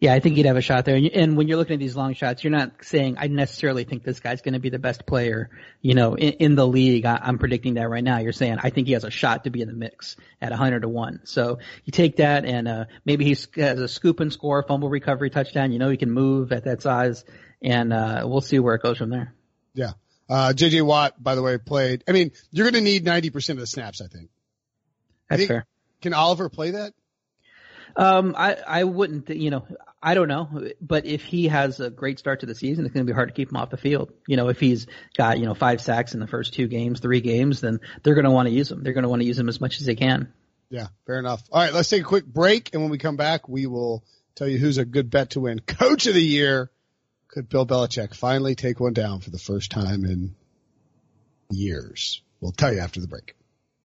[0.00, 0.96] Yeah, I think he'd have a shot there.
[0.96, 4.02] And, and when you're looking at these long shots, you're not saying I necessarily think
[4.02, 5.50] this guy's going to be the best player,
[5.82, 7.04] you know, in, in the league.
[7.04, 8.18] I, I'm predicting that right now.
[8.18, 10.80] You're saying I think he has a shot to be in the mix at 100
[10.80, 11.20] to one.
[11.24, 15.28] So you take that, and uh, maybe he has a scoop and score, fumble recovery
[15.28, 15.70] touchdown.
[15.70, 17.22] You know, he can move at that size,
[17.60, 19.34] and uh, we'll see where it goes from there.
[19.74, 19.92] Yeah.
[20.30, 22.04] Uh, JJ Watt, by the way, played.
[22.08, 24.30] I mean, you're going to need 90% of the snaps, I think.
[25.28, 25.66] I That's think- fair.
[26.00, 26.94] Can Oliver play that?
[27.96, 29.66] Um, I, I wouldn't, th- you know,
[30.00, 33.04] I don't know, but if he has a great start to the season, it's going
[33.04, 34.12] to be hard to keep him off the field.
[34.28, 34.86] You know, if he's
[35.18, 38.24] got, you know, five sacks in the first two games, three games, then they're going
[38.24, 38.82] to want to use him.
[38.82, 40.32] They're going to want to use him as much as they can.
[40.70, 41.42] Yeah, fair enough.
[41.50, 44.04] All right, let's take a quick break, and when we come back, we will
[44.36, 46.70] tell you who's a good bet to win Coach of the Year.
[47.32, 50.34] Could Bill Belichick finally take one down for the first time in
[51.48, 52.22] years?
[52.40, 53.36] We'll tell you after the break.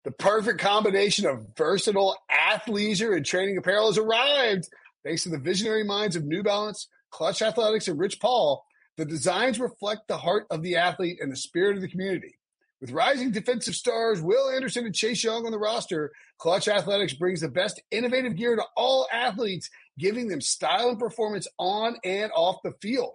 [0.05, 4.69] The perfect combination of versatile athleisure and training apparel has arrived.
[5.05, 8.65] Thanks to the visionary minds of New Balance, Clutch Athletics, and Rich Paul,
[8.97, 12.39] the designs reflect the heart of the athlete and the spirit of the community.
[12.81, 17.41] With rising defensive stars Will Anderson and Chase Young on the roster, Clutch Athletics brings
[17.41, 22.63] the best innovative gear to all athletes, giving them style and performance on and off
[22.63, 23.15] the field.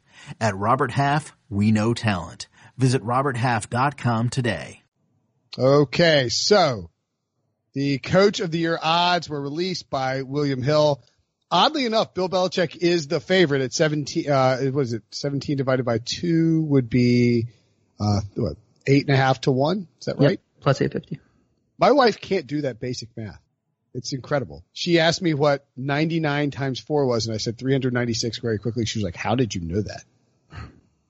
[0.39, 2.47] At Robert Half, we know talent.
[2.77, 4.81] Visit roberthalf.com today.
[5.57, 6.89] Okay, so
[7.73, 11.03] the Coach of the Year odds were released by William Hill.
[11.49, 15.03] Oddly enough, Bill Belichick is the favorite at 17, uh, what was it?
[15.11, 17.47] 17 divided by two would be,
[17.99, 18.57] uh, what,
[18.87, 19.87] eight and a half to one?
[19.99, 20.31] Is that right?
[20.31, 21.19] Yep, plus 850.
[21.77, 23.41] My wife can't do that basic math.
[23.93, 24.63] It's incredible.
[24.71, 28.85] She asked me what 99 times four was and I said 396 very quickly.
[28.85, 30.03] She was like, how did you know that?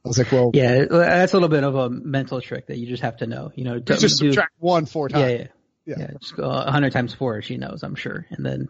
[0.04, 2.88] I was like, well, Yeah, that's a little bit of a mental trick that you
[2.88, 3.52] just have to know.
[3.56, 5.32] You know, you just do- subtract one four times.
[5.32, 5.48] yeah,
[5.86, 5.96] Yeah.
[6.00, 6.12] yeah.
[6.20, 7.42] Just go 100 times four.
[7.42, 8.26] She knows, I'm sure.
[8.32, 8.70] And then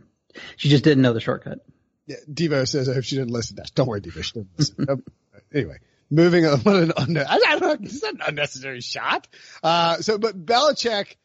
[0.58, 1.60] she just didn't know the shortcut.
[2.08, 3.56] Yeah, Devo says I hope she didn't listen.
[3.58, 3.72] to that.
[3.76, 4.24] Don't worry, Devo.
[4.24, 4.90] She didn't listen.
[4.90, 5.04] Um,
[5.54, 5.78] anyway,
[6.10, 6.60] moving on.
[6.64, 7.78] What an unne- I, I don't know.
[7.88, 9.28] It's not an unnecessary shot.
[9.64, 11.16] Uh, so, but Belichick,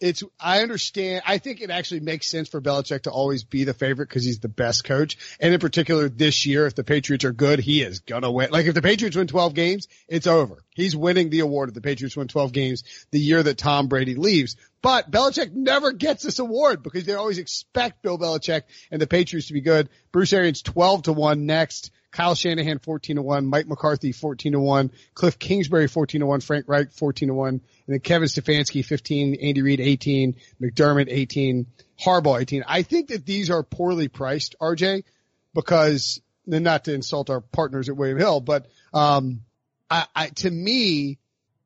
[0.00, 1.22] it's, I understand.
[1.26, 4.38] I think it actually makes sense for Belichick to always be the favorite because he's
[4.38, 5.16] the best coach.
[5.40, 8.50] And in particular this year, if the Patriots are good, he is gonna win.
[8.50, 10.62] Like if the Patriots win 12 games, it's over.
[10.74, 14.14] He's winning the award if the Patriots win 12 games the year that Tom Brady
[14.14, 14.56] leaves.
[14.80, 19.48] But Belichick never gets this award because they always expect Bill Belichick and the Patriots
[19.48, 19.88] to be good.
[20.12, 21.90] Bruce Arians 12 to 1 next.
[22.10, 26.40] Kyle Shanahan 14 to 1, Mike McCarthy 14 to 1, Kliff Kingsbury 14 to 1,
[26.40, 31.66] Frank Reich 14 to 1, and then Kevin Stefanski 15, Andy Reid 18, McDermott 18,
[32.02, 32.64] Harbaugh 18.
[32.66, 35.04] I think that these are poorly priced, RJ,
[35.54, 39.42] because not to insult our partners at William Hill, but um,
[39.90, 41.18] I, I to me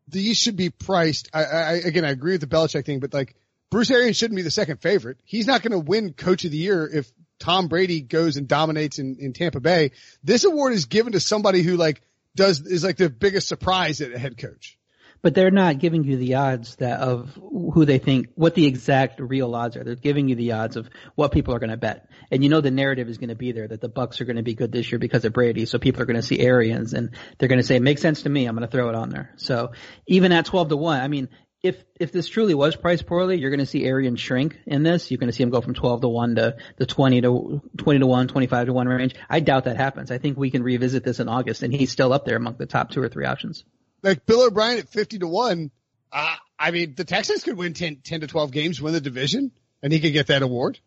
[0.09, 1.29] these should be priced.
[1.33, 3.35] I, I again I agree with the Belichick thing, but like
[3.71, 5.19] Bruce Arians shouldn't be the second favorite.
[5.25, 8.99] He's not going to win Coach of the Year if Tom Brady goes and dominates
[8.99, 9.93] in, in Tampa Bay.
[10.23, 12.03] This award is given to somebody who like
[12.37, 14.79] does is like the biggest surprise at a head coach.
[15.23, 19.21] But they're not giving you the odds that of who they think what the exact
[19.21, 19.85] real odds are.
[19.85, 22.61] They're giving you the odds of what people are going to bet, and you know
[22.61, 24.73] the narrative is going to be there that the Bucs are going to be good
[24.73, 25.65] this year because of Brady.
[25.65, 28.23] So people are going to see Arians and they're going to say, "It makes sense
[28.23, 28.47] to me.
[28.47, 29.73] I'm going to throw it on there." So
[30.07, 31.29] even at twelve to one, I mean,
[31.63, 35.11] if if this truly was priced poorly, you're going to see Arian shrink in this.
[35.11, 37.99] You're going to see him go from 12 to 1 to the 20 to 20
[38.01, 39.15] to 1, 25 to 1 range.
[39.31, 40.11] I doubt that happens.
[40.11, 42.67] I think we can revisit this in August, and he's still up there among the
[42.67, 43.65] top two or three options.
[44.03, 45.71] Like Bill O'Brien at 50 to 1,
[46.13, 49.53] uh, I mean, the Texans could win 10, 10 to 12 games, win the division,
[49.83, 50.79] and he could get that award.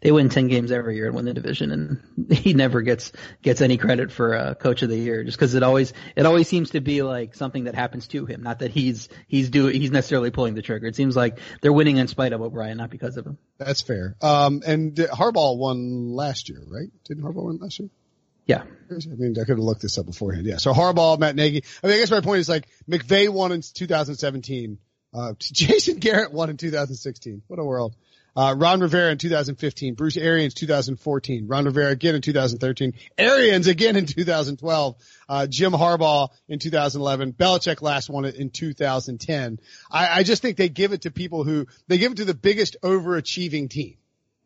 [0.00, 3.60] They win 10 games every year and win the division and he never gets gets
[3.60, 6.70] any credit for uh, coach of the year just cuz it always it always seems
[6.70, 8.42] to be like something that happens to him.
[8.42, 10.86] Not that he's he's doing he's necessarily pulling the trigger.
[10.86, 13.38] It seems like they're winning in spite of O'Brien not because of him.
[13.58, 14.14] That's fair.
[14.20, 16.90] Um and Harbaugh won last year right?
[17.04, 17.88] Didn't Harbaugh win last year
[18.48, 18.62] yeah.
[18.90, 20.46] I mean, I could have looked this up beforehand.
[20.46, 20.56] Yeah.
[20.56, 21.62] So Harbaugh, Matt Nagy.
[21.82, 24.78] I mean, I guess my point is like McVay won in 2017.
[25.14, 27.42] Uh, Jason Garrett won in 2016.
[27.46, 27.94] What a world.
[28.34, 33.96] Uh, Ron Rivera in 2015, Bruce Arians 2014, Ron Rivera again in 2013, Arians again
[33.96, 34.94] in 2012,
[35.28, 39.58] uh, Jim Harbaugh in 2011, Belichick last one in 2010.
[39.90, 42.34] I, I, just think they give it to people who, they give it to the
[42.34, 43.96] biggest overachieving team.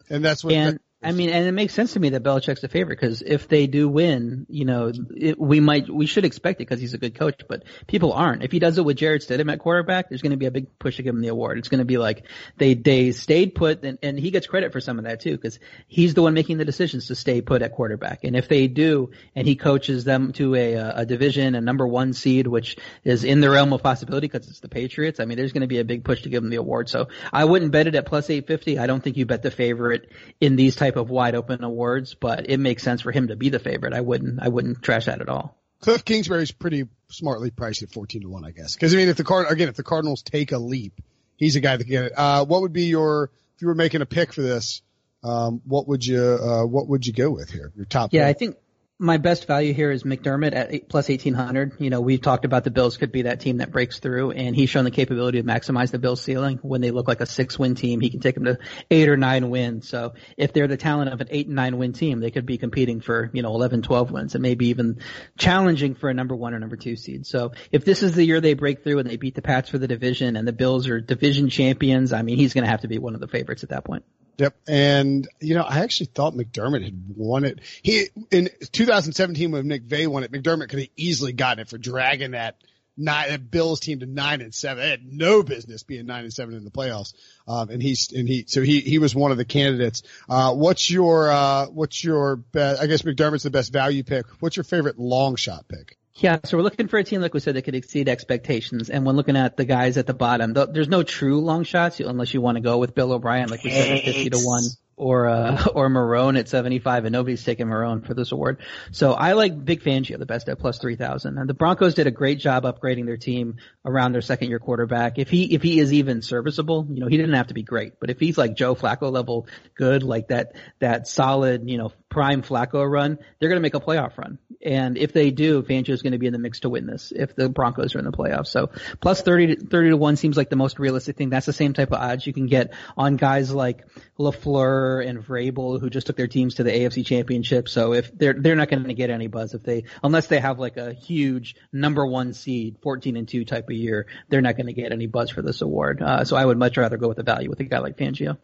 [0.08, 2.68] And that's what, and, I mean, and it makes sense to me that Belichick's the
[2.68, 6.68] favorite because if they do win, you know, it, we might, we should expect it
[6.68, 8.44] because he's a good coach, but people aren't.
[8.44, 10.78] If he does it with Jarrett Stidham at quarterback, there's going to be a big
[10.78, 11.58] push to give him the award.
[11.58, 12.24] It's going to be like
[12.56, 15.58] they, they stayed put and, and he gets credit for some of that too because
[15.88, 18.22] he's the one making the decisions to stay put at quarterback.
[18.22, 22.12] And if they do and he coaches them to a, a division, a number one
[22.12, 25.52] seed, which is in the realm of possibility because it's the Patriots, I mean, there's
[25.52, 26.88] going to be a big push to give him the award.
[26.88, 28.78] So I wouldn't bet it at plus 850.
[28.78, 30.10] I don't think you bet the favorite
[30.40, 33.48] in these type of wide open awards, but it makes sense for him to be
[33.48, 33.92] the favorite.
[33.92, 35.56] I wouldn't, I wouldn't trash that at all.
[35.82, 38.76] Kliff Kingsbury's pretty smartly priced at 14 to 1, I guess.
[38.76, 41.00] Cause I mean, if the card, again, if the Cardinals take a leap,
[41.36, 42.12] he's a guy that can get it.
[42.16, 44.82] Uh, what would be your, if you were making a pick for this,
[45.24, 47.72] um, what would you, uh, what would you go with here?
[47.76, 48.12] Your top.
[48.12, 48.36] Yeah, pick?
[48.36, 48.56] I think
[48.98, 51.80] my best value here is McDermott at eight, plus 1800.
[51.80, 54.54] You know, we've talked about the Bills could be that team that breaks through and
[54.54, 57.58] he's shown the capability to maximize the Bills ceiling when they look like a six
[57.58, 58.00] win team.
[58.00, 58.58] He can take them to
[58.92, 59.88] eight or nine wins.
[59.88, 62.58] So if they're the talent of an eight and nine win team, they could be
[62.58, 65.00] competing for, you know, 11, 12 wins and maybe even
[65.36, 67.26] challenging for a number one or number two seed.
[67.26, 69.78] So if this is the year they break through and they beat the Pats for
[69.78, 72.88] the division and the Bills are division champions, I mean, he's going to have to
[72.88, 74.04] be one of the favorites at that point.
[74.38, 74.56] Yep.
[74.66, 77.60] And, you know, I actually thought McDermott had won it.
[77.82, 82.32] He, in 2017 when McVay won it, McDermott could have easily gotten it for dragging
[82.32, 82.56] that
[82.96, 84.82] nine, that Bills team to nine and seven.
[84.82, 87.14] They had no business being nine and seven in the playoffs.
[87.46, 90.02] Um, and he's, and he, so he, he was one of the candidates.
[90.28, 94.26] Uh, what's your, uh, what's your best, I guess McDermott's the best value pick.
[94.40, 95.98] What's your favorite long shot pick?
[96.14, 98.90] Yeah, so we're looking for a team, like we said, that could exceed expectations.
[98.90, 102.34] And when looking at the guys at the bottom, there's no true long shots unless
[102.34, 104.62] you want to go with Bill O'Brien, like we said, at 50 to 1
[104.96, 108.60] or uh, or Marrone at 75, and nobody's taking Marrone for this award.
[108.90, 111.38] So I like Vic Fangio the best at plus 3,000.
[111.38, 115.18] And the Broncos did a great job upgrading their team around their second year quarterback.
[115.18, 117.98] If he if he is even serviceable, you know, he didn't have to be great,
[118.00, 122.42] but if he's like Joe Flacco level good, like that that solid, you know, prime
[122.42, 124.38] Flacco run, they're going to make a playoff run.
[124.60, 127.10] And if they do, Fangio is going to be in the mix to win this
[127.10, 128.48] if the Broncos are in the playoffs.
[128.48, 128.70] So
[129.00, 131.30] plus 30 to, 30 to 1 seems like the most realistic thing.
[131.30, 133.86] That's the same type of odds you can get on guys like
[134.18, 137.66] LaFleur and Vrabel who just took their teams to the AFC championship.
[137.66, 140.58] So if they're, they're not going to get any buzz if they, unless they have
[140.58, 144.66] like a huge number one seed, 14 and 2 type of year, they're not going
[144.66, 146.02] to get any buzz for this award.
[146.02, 148.36] Uh, so I would much rather go with the value with a guy like Fangio.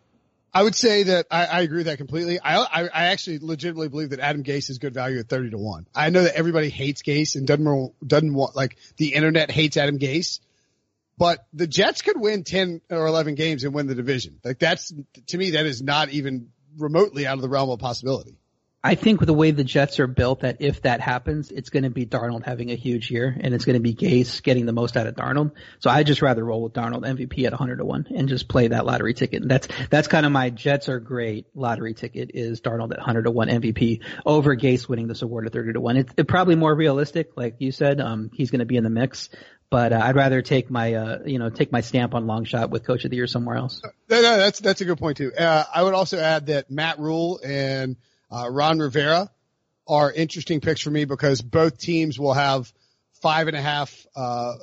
[0.53, 2.41] I would say that I, I agree with that completely.
[2.41, 5.59] I, I, I actually legitimately believe that Adam Gase is good value at thirty to
[5.59, 5.87] one.
[5.95, 9.99] I know that everybody hates Gase and doesn't doesn't want like the internet hates Adam
[9.99, 10.41] Gase,
[11.19, 14.41] but the Jets could win ten or eleven games and win the division.
[14.43, 14.93] Like that's
[15.29, 18.39] to me that is not even remotely out of the realm of possibility.
[18.89, 21.83] I think with the way the Jets are built, that if that happens, it's going
[21.83, 24.73] to be Darnold having a huge year, and it's going to be Gase getting the
[24.73, 25.53] most out of Darnold.
[25.79, 28.69] So I just rather roll with Darnold MVP at 100 to one and just play
[28.69, 29.43] that lottery ticket.
[29.43, 33.25] And that's that's kind of my Jets are great lottery ticket is Darnold at 100
[33.25, 35.99] to one MVP over Gase winning this award at 30 to one.
[35.99, 38.01] It's it probably more realistic, like you said.
[38.01, 39.29] Um, he's going to be in the mix,
[39.69, 42.71] but uh, I'd rather take my uh, you know take my stamp on long shot
[42.71, 43.83] with Coach of the Year somewhere else.
[44.09, 45.31] No, no, that's that's a good point too.
[45.35, 47.99] Uh, I would also add that Matt Rhule and
[48.31, 49.31] uh, Ron Rivera
[49.87, 52.73] are interesting picks for me because both teams will have
[53.23, 54.55] five and a half, uh,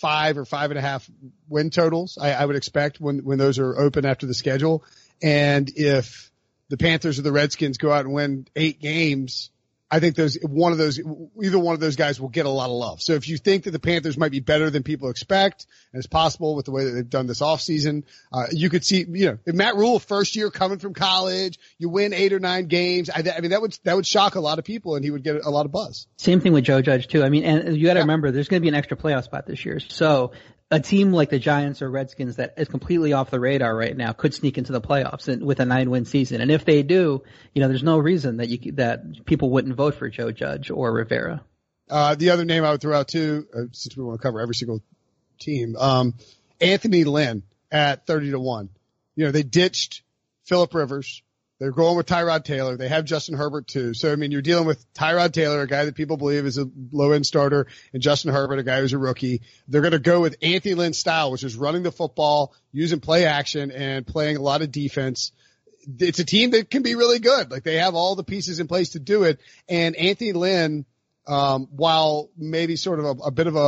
[0.00, 1.08] five or five and a half
[1.48, 2.18] win totals.
[2.20, 4.84] I, I would expect when, when those are open after the schedule.
[5.22, 6.30] And if
[6.68, 9.50] the Panthers or the Redskins go out and win eight games,
[9.90, 11.00] I think those one of those
[11.42, 13.00] either one of those guys will get a lot of love.
[13.00, 16.06] So if you think that the Panthers might be better than people expect, and it's
[16.06, 19.38] possible with the way that they've done this offseason, uh, you could see you know
[19.46, 23.08] if Matt Rhule first year coming from college, you win eight or nine games.
[23.08, 25.24] I, I mean that would that would shock a lot of people, and he would
[25.24, 26.06] get a lot of buzz.
[26.18, 27.24] Same thing with Joe Judge too.
[27.24, 28.02] I mean, and you got to yeah.
[28.02, 30.32] remember there's going to be an extra playoff spot this year, so
[30.70, 34.12] a team like the Giants or Redskins that is completely off the radar right now
[34.12, 36.40] could sneak into the playoffs and, with a nine win season.
[36.40, 37.22] And if they do,
[37.54, 40.92] you know, there's no reason that you that people wouldn't vote for Joe Judge or
[40.92, 41.42] Rivera.
[41.88, 44.40] Uh, the other name I would throw out too, uh, since we want to cover
[44.40, 44.82] every single
[45.38, 46.14] team, um,
[46.60, 48.68] Anthony Lynn at 30 to 1.
[49.16, 50.02] You know, they ditched
[50.44, 51.22] Philip Rivers.
[51.58, 52.76] They're going with Tyrod Taylor.
[52.76, 53.92] They have Justin Herbert too.
[53.92, 56.68] So I mean, you're dealing with Tyrod Taylor, a guy that people believe is a
[56.92, 59.42] low end starter, and Justin Herbert, a guy who's a rookie.
[59.66, 63.26] They're going to go with Anthony Lynn style, which is running the football, using play
[63.26, 65.32] action, and playing a lot of defense.
[65.98, 67.50] It's a team that can be really good.
[67.50, 69.40] Like they have all the pieces in place to do it.
[69.68, 70.86] And Anthony Lynn,
[71.26, 73.58] um, while maybe sort of a, a bit of a,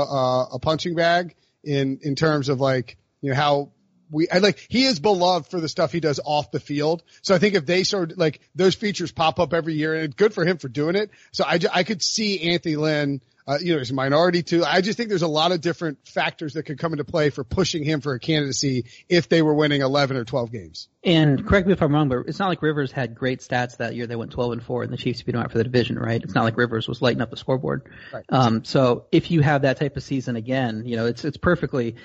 [0.53, 1.35] a punching bag
[1.65, 3.73] in in terms of like you know how
[4.11, 7.03] we I like he is beloved for the stuff he does off the field.
[7.23, 10.05] So I think if they sort of like those features pop up every year, and
[10.05, 11.11] it's good for him for doing it.
[11.33, 13.21] So I I could see Anthony Lynn.
[13.47, 14.65] Uh, you know, he's a minority too.
[14.65, 17.43] I just think there's a lot of different factors that could come into play for
[17.43, 20.89] pushing him for a candidacy if they were winning 11 or 12 games.
[21.03, 23.97] And correct me if I'm wrong, but it's not like Rivers had great stats that
[23.97, 24.07] year.
[24.07, 26.23] They went 12 and 4 and the Chiefs beat them out for the division, right?
[26.23, 27.91] It's not like Rivers was lighting up the scoreboard.
[28.13, 28.25] Right.
[28.29, 31.97] Um, so if you have that type of season again, you know, it's, it's perfectly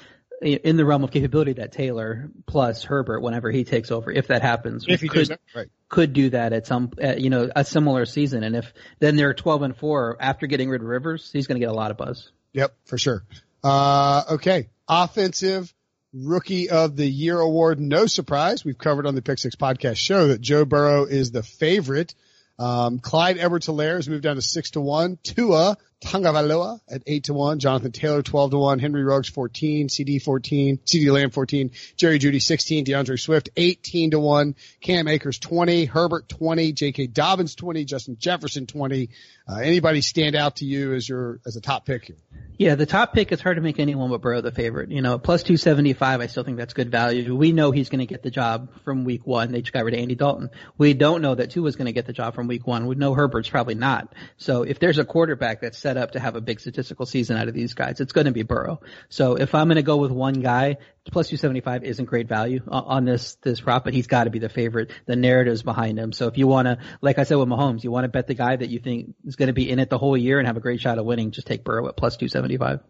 [0.41, 4.41] in the realm of capability that Taylor plus Herbert, whenever he takes over, if that
[4.41, 5.67] happens, if could, right.
[5.89, 8.43] could do that at some, uh, you know, a similar season.
[8.43, 11.65] And if then they're 12 and four after getting rid of Rivers, he's going to
[11.65, 12.31] get a lot of buzz.
[12.53, 13.23] Yep, for sure.
[13.63, 14.69] Uh, okay.
[14.87, 15.73] Offensive
[16.13, 17.79] rookie of the year award.
[17.79, 18.63] No surprise.
[18.63, 22.15] We've covered on the Pick Six podcast show that Joe Burrow is the favorite.
[22.57, 25.17] Um, Clyde Edwards-Helaire has moved down to six to one.
[25.23, 27.59] Tua Tagovailoa at eight to one.
[27.59, 28.79] Jonathan Taylor twelve to one.
[28.79, 29.87] Henry Ruggs fourteen.
[29.87, 30.77] CeeDee fourteen.
[30.85, 31.71] CeeDee Lamb fourteen.
[31.97, 32.83] Jerry Jeudy sixteen.
[32.83, 34.55] D'Andre Swift eighteen to one.
[34.81, 35.85] Cam Akers twenty.
[35.85, 36.71] Herbert twenty.
[36.71, 37.07] J.K.
[37.07, 37.85] Dobbins twenty.
[37.85, 39.09] Justin Jefferson twenty.
[39.47, 42.17] Uh, anybody stand out to you as your as a top pick here?
[42.57, 44.89] Yeah, the top pick, it's hard to make anyone but Burrow the favorite.
[44.89, 47.35] You know, plus 275, I still think that's good value.
[47.35, 49.51] We know he's going to get the job from week one.
[49.51, 50.49] They just got rid of Andy Dalton.
[50.77, 52.87] We don't know that Tua is going to get the job from week one.
[52.87, 54.13] We know Herbert's probably not.
[54.37, 57.49] So if there's a quarterback that's set up to have a big statistical season out
[57.49, 58.79] of these guys, it's going to be Burrow.
[59.09, 60.77] So if I'm going to go with one guy,
[61.11, 64.49] plus 275 isn't great value on this this prop, but he's got to be the
[64.49, 64.91] favorite.
[65.05, 66.11] The narrative's behind him.
[66.11, 68.33] So if you want to, like I said with Mahomes, you want to bet the
[68.33, 70.57] guy that you think is going to be in it the whole year and have
[70.57, 72.81] a great shot of winning, just take Burrow at plus 275.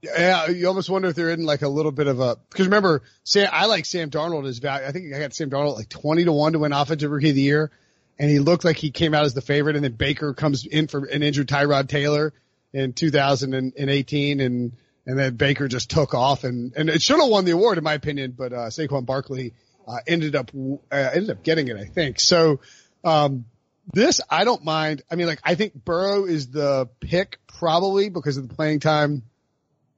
[0.00, 3.02] Yeah, you almost wonder if they're in like a little bit of a because remember,
[3.24, 4.86] Sam, I like Sam Darnold as value.
[4.86, 7.34] I think I got Sam Darnold like twenty to one to win Offensive Rookie of
[7.34, 7.72] the Year,
[8.16, 9.74] and he looked like he came out as the favorite.
[9.74, 12.32] And then Baker comes in for an injured Tyrod Taylor
[12.72, 14.72] in 2018, and
[15.08, 17.82] and then Baker just took off and, and it should have won the award in
[17.82, 19.54] my opinion, but, uh, Saquon Barkley,
[19.86, 22.20] uh, ended up, uh, ended up getting it, I think.
[22.20, 22.60] So,
[23.02, 23.46] um,
[23.94, 25.00] this, I don't mind.
[25.10, 29.22] I mean, like, I think Burrow is the pick probably because of the playing time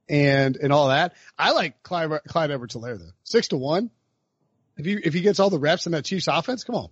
[0.07, 1.13] and, and all that.
[1.37, 3.11] I like Clyde, Clyde Edwards-Helaire though.
[3.25, 3.91] Six to one.
[4.77, 6.87] If he, if he gets all the reps in that Chiefs offense, come on.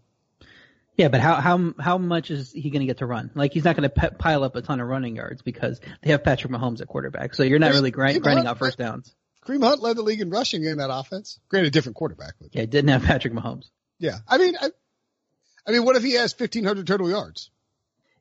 [1.00, 3.32] Yeah, but how how how much is he going to get to run?
[3.34, 6.12] Like he's not going to pe- pile up a ton of running yards because they
[6.12, 7.36] have Patrick Mahomes at quarterback.
[7.36, 9.16] So you're not really grind, grinding out first downs.
[9.46, 11.40] Kareem Hunt led the league in rushing in that offense.
[11.48, 12.34] Granted, different quarterback.
[12.52, 13.70] Yeah, didn't have Patrick Mahomes.
[13.98, 14.72] Yeah, I mean, I,
[15.66, 17.50] I mean, what if he has 1,500 total yards?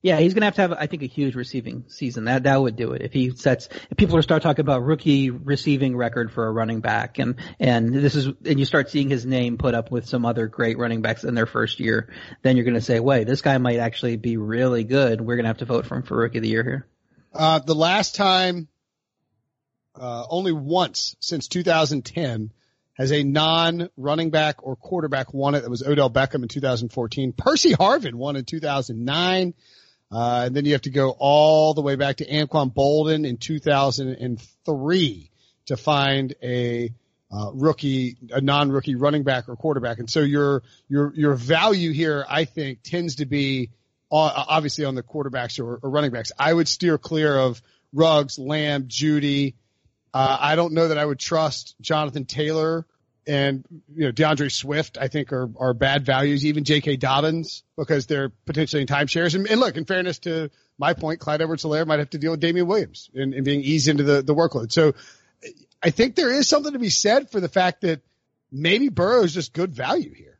[0.01, 2.25] Yeah, he's gonna have to have, I think, a huge receiving season.
[2.25, 3.69] That that would do it if he sets.
[3.91, 8.15] If people start talking about rookie receiving record for a running back, and and this
[8.15, 11.25] is, and you start seeing his name put up with some other great running backs
[11.25, 14.85] in their first year, then you're gonna say, wait, this guy might actually be really
[14.85, 15.21] good.
[15.21, 16.87] We're gonna have to vote for him for rookie of the year here.
[17.35, 18.69] Uh, the last time,
[19.97, 22.53] uh, only once since 2010
[22.95, 25.63] has a non-running back or quarterback won it.
[25.63, 27.33] That was Odell Beckham in 2014.
[27.33, 29.55] Percy Harvin won in 2009.
[30.11, 33.37] Uh, and then you have to go all the way back to Anquan Boldin in
[33.37, 35.31] 2003
[35.67, 36.91] to find a
[37.31, 39.99] uh, rookie, a non-rookie running back or quarterback.
[39.99, 43.71] And so your your your value here, I think, tends to be
[44.11, 46.33] uh, obviously on the quarterbacks or, or running backs.
[46.39, 47.61] I would steer clear of
[47.93, 49.55] Ruggs, Lamb, Jeudy.
[50.15, 52.87] Uh, I don't know that I would trust Jonathan Taylor
[53.29, 53.65] and
[53.95, 56.45] you know D'Andre Swift, I think are are bad values.
[56.47, 56.97] Even J.K.
[56.97, 59.35] Dobbins because they're potentially in timeshares.
[59.35, 62.41] And, and look, in fairness to my point, Clyde Edwards-Helaire might have to deal with
[62.41, 64.73] Damien Williams and, and being eased into the the workload.
[64.73, 64.95] So
[65.83, 68.01] I think there is something to be said for the fact that
[68.51, 70.39] maybe Burrow is just good value here.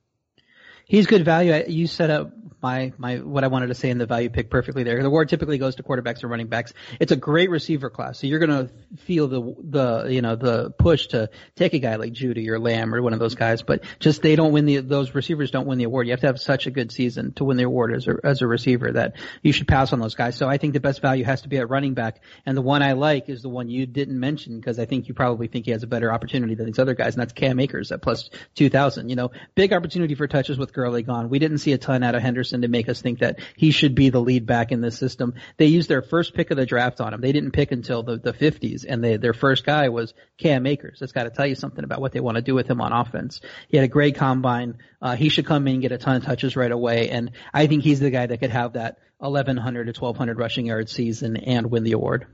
[0.87, 1.65] He's good value.
[1.69, 2.33] You set up
[2.63, 5.01] my my what I wanted to say in the value pick perfectly there.
[5.01, 6.73] The award typically goes to quarterbacks or running backs.
[6.99, 10.71] It's a great receiver class, so you're going to feel the the you know the
[10.71, 13.85] push to take a guy like Jeudy or Lamb or one of those guys, but
[14.01, 16.07] just they don't win the those receivers don't win the award.
[16.07, 18.43] You have to have such a good season to win the award as a as
[18.43, 20.37] a receiver that you should pass on those guys.
[20.37, 22.83] So I think the best value has to be at running back, and the one
[22.83, 25.71] I like is the one you didn't mention because I think you probably think he
[25.71, 28.69] has a better opportunity than these other guys, and that's Cam Akers at plus two
[28.69, 29.11] thousand.
[29.11, 31.29] You know, big opportunity for touches with Gurley gone.
[31.29, 33.95] We didn't see a ton out of Henderson to make us think that he should
[33.95, 35.35] be the lead back in this system.
[35.57, 37.21] They used their first pick of the draft on him.
[37.21, 40.99] They didn't pick until the, the 50s, and they, their first guy was Cam Akers.
[41.01, 42.93] That's got to tell you something about what they want to do with him on
[42.93, 43.41] offense.
[43.69, 44.79] He had a great combine.
[45.01, 47.67] Uh, he should come in and get a ton of touches right away, and I
[47.67, 51.71] think he's the guy that could have that 1100 to 1200 rushing yard season and
[51.71, 52.27] win the award.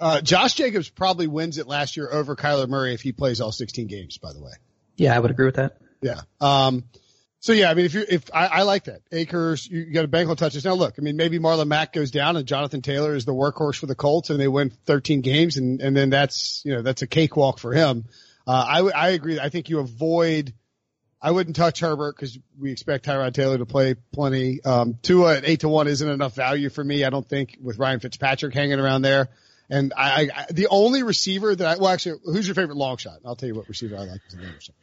[0.00, 3.52] Uh, Josh Jacobs probably wins it last year over Kyler Murray if he plays all
[3.52, 4.50] 16 games, by the way.
[4.96, 5.78] Yeah, I would agree with that.
[6.00, 6.22] Yeah.
[6.40, 6.84] Um,
[7.42, 9.02] so yeah, I mean, if you, if I, I like that
[9.68, 10.64] you, you got a bank on touches.
[10.64, 13.76] Now look, I mean, maybe Marlon Mack goes down and Jonathan Taylor is the workhorse
[13.76, 17.02] for the Colts and they win 13 games and, and then that's, you know, that's
[17.02, 18.04] a cakewalk for him.
[18.46, 19.40] Uh, I, I agree.
[19.40, 20.54] I think you avoid,
[21.20, 24.62] I wouldn't touch Herbert because we expect Tyrod Taylor to play plenty.
[24.62, 27.04] Um, Tua at eight to one isn't enough value for me.
[27.04, 29.30] I don't think with Ryan Fitzpatrick hanging around there.
[29.72, 33.20] And I, I, the only receiver that I, well, actually, who's your favorite long shot?
[33.24, 34.20] I'll tell you what receiver I like.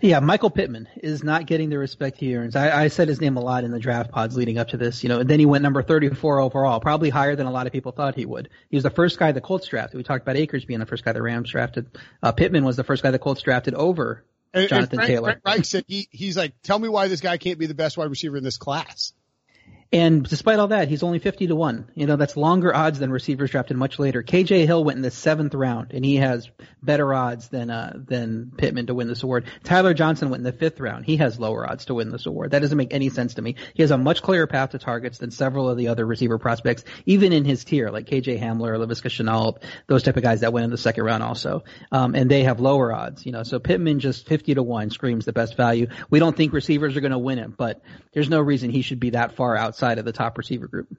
[0.01, 2.55] Yeah, Michael Pittman is not getting the respect he earns.
[2.55, 5.03] I, I said his name a lot in the draft pods leading up to this,
[5.03, 7.71] you know, and then he went number 34 overall, probably higher than a lot of
[7.71, 8.49] people thought he would.
[8.71, 9.95] He was the first guy the Colts drafted.
[9.95, 11.85] We talked about Akers being the first guy the Rams drafted.
[12.23, 14.25] Uh, Pittman was the first guy the Colts drafted over
[14.55, 15.29] and, Jonathan and Frank, Taylor.
[15.33, 17.95] Frank Reich said he, he's like, tell me why this guy can't be the best
[17.95, 19.13] wide receiver in this class.
[19.91, 21.91] And despite all that, he's only 50 to 1.
[21.95, 24.21] You know, that's longer odds than receivers drafted much later.
[24.21, 26.47] KJ Hill went in the seventh round and he has
[26.83, 29.45] better odds than, uh, than Pittman to win this award.
[29.63, 31.05] Tyler Johnson went in the fifth round.
[31.05, 32.51] He has lower odds to win this award.
[32.51, 33.55] That doesn't make any sense to me.
[33.73, 36.83] He has a much clearer path to targets than several of the other receiver prospects,
[37.07, 40.65] even in his tier, like KJ Hamler, Laviska Shenault, those type of guys that went
[40.65, 41.63] in the second round also.
[41.91, 45.25] Um, and they have lower odds, you know, so Pittman just 50 to 1 screams
[45.25, 45.87] the best value.
[46.11, 47.81] We don't think receivers are going to win it, but
[48.13, 50.89] there's no reason he should be that far outside outside of the top receiver group.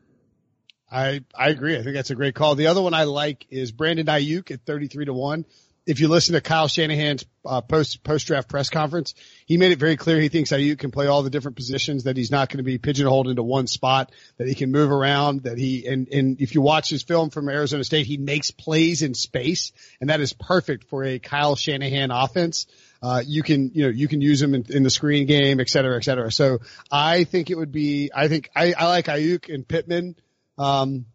[0.90, 1.76] I I agree.
[1.76, 2.54] I think that's a great call.
[2.54, 5.44] The other one I like is Brandon Aiyuk at 33 to 1.
[5.86, 9.14] If you listen to Kyle Shanahan's uh, post post draft press conference,
[9.46, 12.16] he made it very clear he thinks Aiyuk can play all the different positions, that
[12.16, 15.58] he's not going to be pigeonholed into one spot, that he can move around, that
[15.58, 19.14] he and and if you watch his film from Arizona State, he makes plays in
[19.14, 22.66] space, and that is perfect for a Kyle Shanahan offense.
[23.02, 25.70] Uh, you can, you know, you can use them in, in, the screen game, et
[25.70, 26.30] cetera, et cetera.
[26.30, 26.58] So
[26.92, 30.16] I think it would be, I think I, I like Aiyuk and Pittman.
[30.58, 31.06] Um,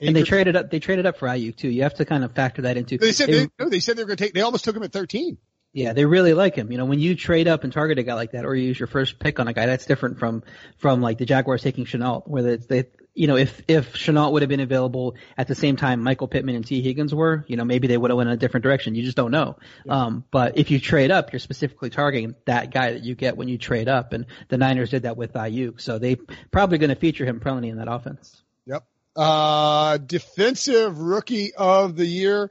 [0.00, 1.68] and they traded up, they traded up for Aiyuk too.
[1.68, 2.96] You have to kind of factor that into.
[2.96, 4.32] They said they, no, they said they were going to take.
[4.32, 5.36] They almost took him at 13.
[5.72, 6.72] Yeah, they really like him.
[6.72, 8.78] You know, when you trade up and target a guy like that, or you use
[8.80, 10.42] your first pick on a guy, that's different from
[10.78, 12.84] from like the Jaguars taking Shenault, where they,
[13.20, 16.54] you know, if if Shenault would have been available at the same time Michael Pittman
[16.54, 18.94] and Tee Higgins were, you know, maybe they would have went in a different direction.
[18.94, 19.58] You just don't know.
[19.84, 20.04] Yeah.
[20.04, 23.48] Um, but if you trade up, you're specifically targeting that guy that you get when
[23.48, 26.16] you trade up, and the Niners did that with Aiyuk, so they
[26.50, 28.42] probably going to feature him prominently in that offense.
[28.64, 28.84] Yep.
[29.14, 32.50] Uh, defensive rookie of the year.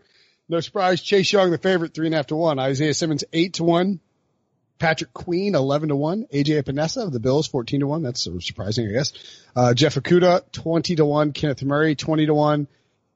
[0.49, 2.59] No surprise, Chase Young, the favorite, three and a half to one.
[2.59, 4.01] Isaiah Simmons, eight to one.
[4.79, 6.27] Patrick Queen, 11 to 1.
[6.33, 8.01] AJ Epenesa of the Bills, 14 to 1.
[8.01, 9.13] That's surprising, I guess.
[9.55, 11.33] Uh, Jeff Okudah, 20 to 1.
[11.33, 12.67] Kenneth Murray, 20 to 1.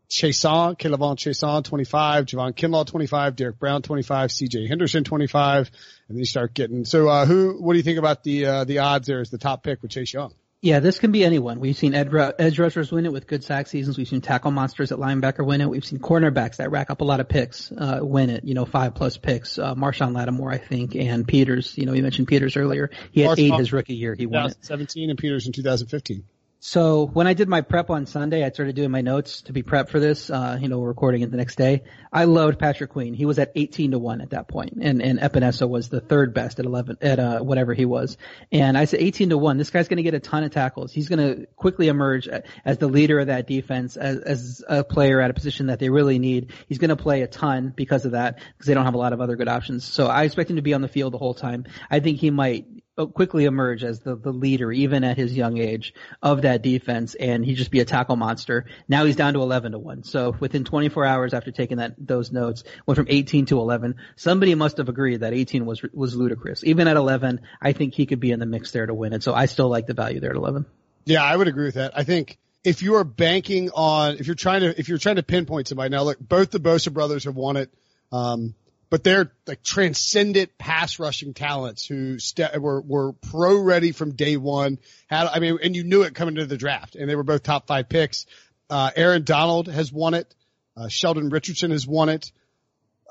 [0.09, 2.26] Chaisson, K'Lavon Chaisson, 25.
[2.26, 3.36] Javon Kinlaw, 25.
[3.36, 4.30] Derrick Brown, 25.
[4.30, 5.72] CJ Henderson, 25.
[6.07, 8.64] And then you start getting, so, uh, who, what do you think about the, uh,
[8.66, 10.34] the odds there as the top pick with Chase Young?
[10.64, 11.59] Yeah, this can be anyone.
[11.59, 13.97] We've seen edge rushers win it with good sack seasons.
[13.97, 15.70] We've seen tackle monsters at linebacker win it.
[15.70, 18.45] We've seen cornerbacks that rack up a lot of picks uh, win it.
[18.45, 19.59] You know, five plus picks.
[19.59, 21.78] Uh, Marshon Lattimore, I think, and Peters.
[21.78, 22.91] You know, you mentioned Peters earlier.
[23.11, 24.16] He had eight his rookie year.
[24.18, 24.57] He won it.
[24.61, 26.24] 17 and Peters in 2015.
[26.66, 29.64] So when I did my prep on Sunday, I started doing my notes to be
[29.64, 30.30] prepped for this.
[30.30, 31.84] Uh, you know, recording it the next day.
[32.11, 33.14] I loved Patrick Queen.
[33.14, 36.34] He was at 18 to one at that point, and and Epenesa was the third
[36.34, 38.16] best at 11 at uh, whatever he was.
[38.49, 39.57] And I said 18 to one.
[39.57, 40.93] This guy's going to get a ton of tackles.
[40.93, 42.30] He's going to quickly emerge
[42.64, 45.89] as the leader of that defense, as as a player at a position that they
[45.89, 46.53] really need.
[46.70, 49.11] He's going to play a ton because of that, because they don't have a lot
[49.11, 49.84] of other good options.
[49.84, 51.66] So I expect him to be on the field the whole time.
[51.91, 55.94] I think he might quickly emerge as the, the leader, even at his young age,
[56.22, 58.66] of that defense, and he'd just be a tackle monster.
[58.88, 60.04] Now he's down to 11 to 1.
[60.04, 63.96] So within 24 hours after taking that, those notes, went from 18 to 11.
[64.16, 66.64] Somebody must have agreed that 18 was, was ludicrous.
[66.64, 69.24] Even at 11, I think he could be in the mix there to win it.
[69.24, 70.66] So I still like the value there at 11.
[71.06, 71.98] Yeah, I would agree with that.
[71.98, 75.24] I think if you are banking on, if you're trying to, if you're trying to
[75.24, 77.74] pinpoint somebody, now look, both the Bosa brothers have won it.
[78.12, 78.56] Um,
[78.94, 84.38] but they're like transcendent pass rushing talents who st- were were pro ready from day
[84.38, 84.78] one.
[85.08, 87.41] Had I mean, and you knew it coming to the draft, and they were both
[87.41, 88.28] top five picks.
[88.70, 90.36] Uh, Aaron Donald has won it.
[90.78, 92.32] Uh, Sheldon Richardson has won it.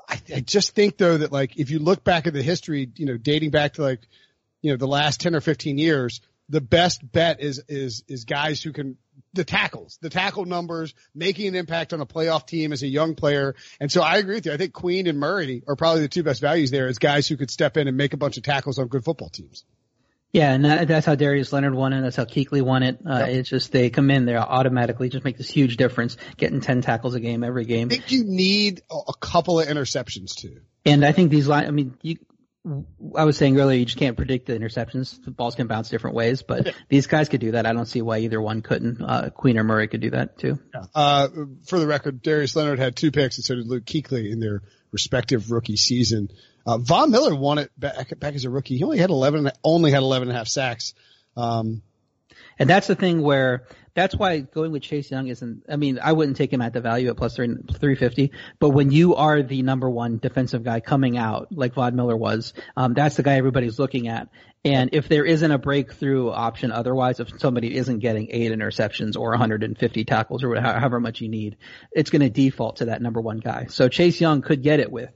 [0.07, 3.05] I, I just think though that like if you look back at the history, you
[3.05, 4.07] know, dating back to like,
[4.61, 8.61] you know, the last 10 or 15 years, the best bet is, is, is guys
[8.61, 8.95] who can,
[9.33, 13.15] the tackles, the tackle numbers, making an impact on a playoff team as a young
[13.15, 13.55] player.
[13.79, 14.53] And so I agree with you.
[14.53, 17.37] I think Queen and Murray are probably the two best values there as guys who
[17.37, 19.65] could step in and make a bunch of tackles on good football teams.
[20.31, 22.01] Yeah, and that, that's how Darius Leonard won it.
[22.01, 22.97] That's how Kuechly won it.
[23.07, 23.29] Uh, yep.
[23.29, 27.13] It's just they come in, they automatically just make this huge difference, getting ten tackles
[27.13, 27.89] a game every game.
[27.91, 30.61] I think you need a couple of interceptions too.
[30.85, 32.17] And I think these line, I mean, you,
[33.15, 35.21] I was saying earlier, you just can't predict the interceptions.
[35.23, 36.71] The balls can bounce different ways, but yeah.
[36.87, 37.65] these guys could do that.
[37.65, 39.01] I don't see why either one couldn't.
[39.01, 40.59] Uh, Queen or Murray could do that too.
[40.73, 40.85] Yeah.
[40.95, 41.27] Uh,
[41.65, 44.61] for the record, Darius Leonard had two picks, and so did Luke Kuechly in their
[44.91, 46.29] respective rookie season.
[46.65, 48.77] Uh, Von Miller won it back, back as a rookie.
[48.77, 50.93] He only had 11, only had 11 and a half sacks.
[51.35, 51.81] Um,
[52.57, 55.63] and that's the thing where that's why going with Chase Young isn't.
[55.69, 58.31] I mean, I wouldn't take him at the value at plus three three fifty.
[58.59, 62.53] But when you are the number one defensive guy coming out, like Von Miller was,
[62.75, 64.29] um, that's the guy everybody's looking at.
[64.65, 69.31] And if there isn't a breakthrough option otherwise, if somebody isn't getting eight interceptions or
[69.31, 71.57] 150 tackles or however much you need,
[71.91, 73.65] it's going to default to that number one guy.
[73.69, 75.09] So Chase Young could get it with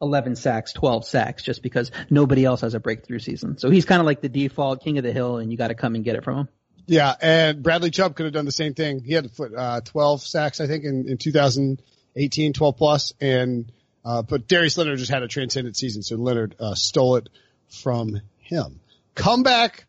[0.00, 3.58] 11 sacks, 12 sacks, just because nobody else has a breakthrough season.
[3.58, 5.74] So he's kind of like the default king of the hill, and you got to
[5.74, 6.48] come and get it from him.
[6.86, 9.02] Yeah, and Bradley Chubb could have done the same thing.
[9.02, 13.70] He had uh, 12 sacks, I think, in, in 2018, 12 plus, and
[14.04, 17.28] uh, but Darius Leonard just had a transcendent season, so Leonard uh, stole it
[17.68, 18.80] from him.
[19.14, 19.86] Come back.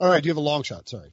[0.00, 0.88] All right, do you have a long shot?
[0.88, 1.10] Sorry.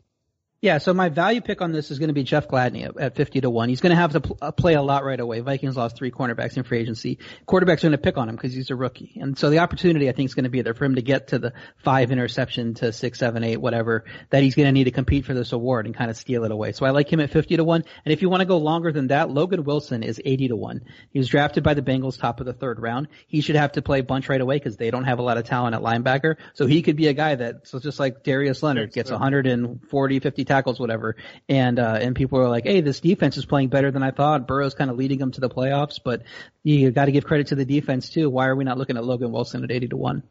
[0.64, 3.16] Yeah, so my value pick on this is going to be Jeff Gladney at, at
[3.18, 3.68] 50 to 1.
[3.68, 5.41] He's going to have to pl- uh, play a lot right away.
[5.41, 7.20] Vikings lost three cornerbacks in free agency.
[7.45, 9.20] Quarterbacks are going to pick on him because he's a rookie.
[9.20, 11.28] And so the opportunity I think is going to be there for him to get
[11.28, 11.51] to the
[11.84, 15.34] five interception to six, seven, eight, whatever, that he's going to need to compete for
[15.34, 16.72] this award and kind of steal it away.
[16.72, 17.84] So I like him at 50 to 1.
[18.05, 20.82] And if you want to go longer than that, Logan Wilson is 80 to 1.
[21.09, 23.09] He was drafted by the Bengals top of the third round.
[23.28, 25.38] He should have to play a bunch right away because they don't have a lot
[25.38, 26.38] of talent at linebacker.
[26.53, 30.45] So he could be a guy that, so just like Darius Leonard gets 140, 50
[30.54, 31.16] tackles, whatever
[31.49, 34.47] and uh, and people are like, hey, this defense is playing better than I thought.
[34.47, 36.24] Burrow's kind of leading them to the playoffs, but
[36.64, 38.30] you got to give credit to the defense too.
[38.30, 40.24] Why are we not looking at Logan Wilson at eighty to one?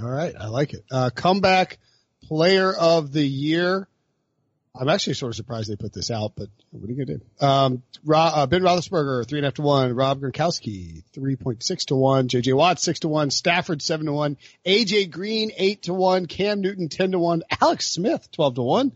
[0.00, 0.84] All right, I like it.
[0.90, 1.78] Uh, comeback
[2.22, 3.88] player of the year.
[4.72, 7.44] I'm actually sort of surprised they put this out, but what are you gonna do?
[7.44, 9.94] Um, uh, Ben Roethlisberger, three and a half to one.
[9.94, 12.28] Rob Gronkowski, 3.6 to one.
[12.28, 13.30] JJ Watt, six to one.
[13.30, 14.36] Stafford, seven to one.
[14.64, 16.26] AJ Green, eight to one.
[16.26, 17.42] Cam Newton, 10 to one.
[17.60, 18.92] Alex Smith, 12 to one.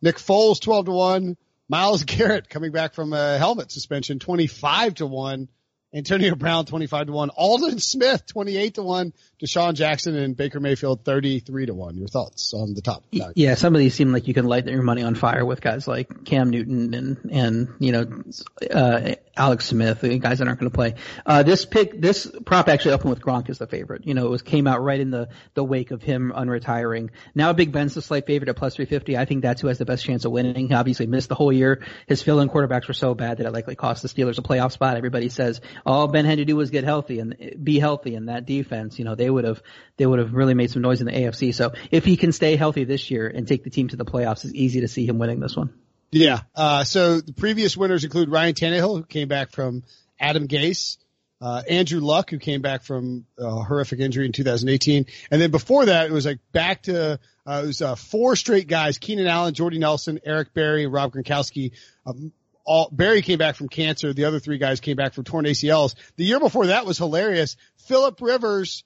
[0.00, 1.36] Nick Foles, 12 to 1.
[1.68, 5.48] Myles Garrett coming back from a helmet suspension, 25 to 1.
[5.94, 7.30] Antonio Brown, 25 to 1.
[7.30, 9.12] Aldon Smith, 28 to 1.
[9.42, 11.96] DeSean Jackson and Baker Mayfield, 33 to 1.
[11.96, 13.04] Your thoughts on the top?
[13.10, 15.88] Yeah, some of these seem like you can light your money on fire with guys
[15.88, 18.22] like Cam Newton and, and, you know,
[18.70, 20.94] uh, Alex Smith, guys that aren't going to play.
[21.24, 24.06] Uh, this pick, this prop actually opened with Gronk as the favorite.
[24.06, 27.10] You know, it was came out right in the, the wake of him unretiring.
[27.34, 29.16] Now Big Ben's the slight favorite at plus 350.
[29.16, 30.68] I think that's who has the best chance of winning.
[30.68, 31.84] He obviously missed the whole year.
[32.06, 34.96] His fill-in quarterbacks were so bad that it likely cost the Steelers a playoff spot.
[34.96, 38.44] Everybody says all Ben had to do was get healthy and be healthy in that
[38.44, 38.98] defense.
[38.98, 39.62] You know, they would have,
[39.96, 41.54] they would have really made some noise in the AFC.
[41.54, 44.44] So if he can stay healthy this year and take the team to the playoffs,
[44.44, 45.72] it's easy to see him winning this one.
[46.10, 46.40] Yeah.
[46.54, 49.82] Uh, so the previous winners include Ryan Tannehill, who came back from
[50.18, 50.96] Adam Gase,
[51.40, 55.06] uh, Andrew Luck, who came back from a horrific injury in 2018.
[55.30, 58.66] And then before that, it was like back to, uh, it was, uh, four straight
[58.66, 61.72] guys, Keenan Allen, Jordy Nelson, Eric Berry, Rob Gronkowski.
[62.06, 62.32] Um,
[62.64, 64.12] all, Berry came back from cancer.
[64.12, 65.94] The other three guys came back from torn ACLs.
[66.16, 67.56] The year before that was hilarious.
[67.86, 68.84] Philip Rivers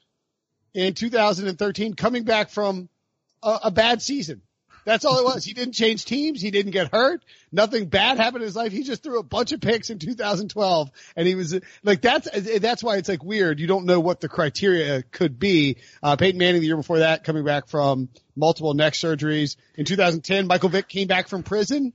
[0.75, 2.89] in 2013 coming back from
[3.43, 4.43] a, a bad season.
[4.85, 5.45] That's all it was.
[5.45, 6.41] He didn't change teams.
[6.41, 7.25] He didn't get hurt.
[7.53, 8.73] Nothing bad happened in his life.
[8.73, 12.29] He just threw a bunch of picks in 2012 and he was like, that's,
[12.59, 13.61] that's why it's like weird.
[13.61, 15.77] You don't know what the criteria could be.
[16.03, 19.57] Uh, Peyton Manning the year before that coming back from multiple neck surgeries.
[19.77, 21.93] In 2010, Michael Vick came back from prison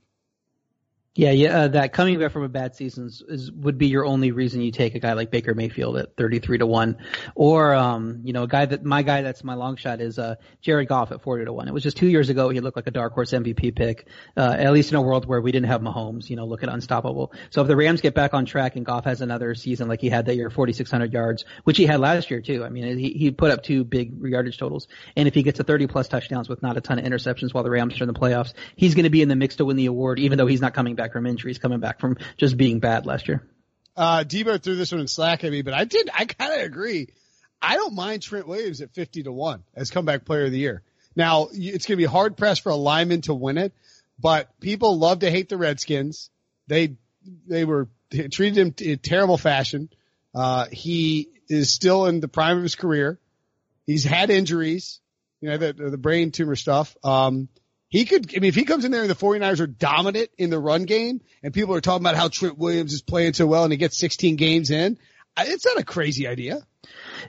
[1.17, 4.29] yeah, yeah, uh, that coming back from a bad season is, would be your only
[4.29, 6.97] reason you take a guy like Baker Mayfield at 33 to 1.
[7.33, 10.35] Or, um, you know, a guy that, my guy that's my long shot is, uh,
[10.61, 11.67] Jared Goff at 40 to 1.
[11.67, 14.07] It was just two years ago he looked like a dark horse MVP pick,
[14.37, 17.33] uh, at least in a world where we didn't have Mahomes, you know, looking unstoppable.
[17.49, 20.09] So if the Rams get back on track and Goff has another season like he
[20.09, 22.63] had that year, 4,600 yards, which he had last year too.
[22.63, 24.87] I mean, he, he put up two big yardage totals.
[25.15, 27.63] And if he gets a 30 plus touchdowns with not a ton of interceptions while
[27.63, 29.77] the Rams are in the playoffs, he's going to be in the mix to win
[29.77, 32.57] the award, even though he's not coming back back from injuries, coming back from just
[32.57, 33.43] being bad last year.
[33.95, 36.61] Uh, Debo threw this one in slack at me, but I did, I kind of
[36.61, 37.09] agree.
[37.61, 40.83] I don't mind Trent Williams at 50 to 1 as comeback player of the year.
[41.15, 43.73] Now, it's going to be hard pressed for a lineman to win it,
[44.19, 46.29] but people love to hate the Redskins.
[46.67, 46.97] They,
[47.47, 49.89] they were treated him in terrible fashion.
[50.35, 53.19] Uh, he is still in the prime of his career.
[53.87, 54.99] He's had injuries,
[55.39, 56.95] you know, the, the brain tumor stuff.
[57.03, 57.47] Um,
[57.89, 60.49] he could, I mean, if he comes in there and the 49ers are dominant in
[60.49, 63.63] the run game and people are talking about how Trent Williams is playing so well
[63.63, 64.97] and he gets 16 games in,
[65.37, 66.59] it's not a crazy idea.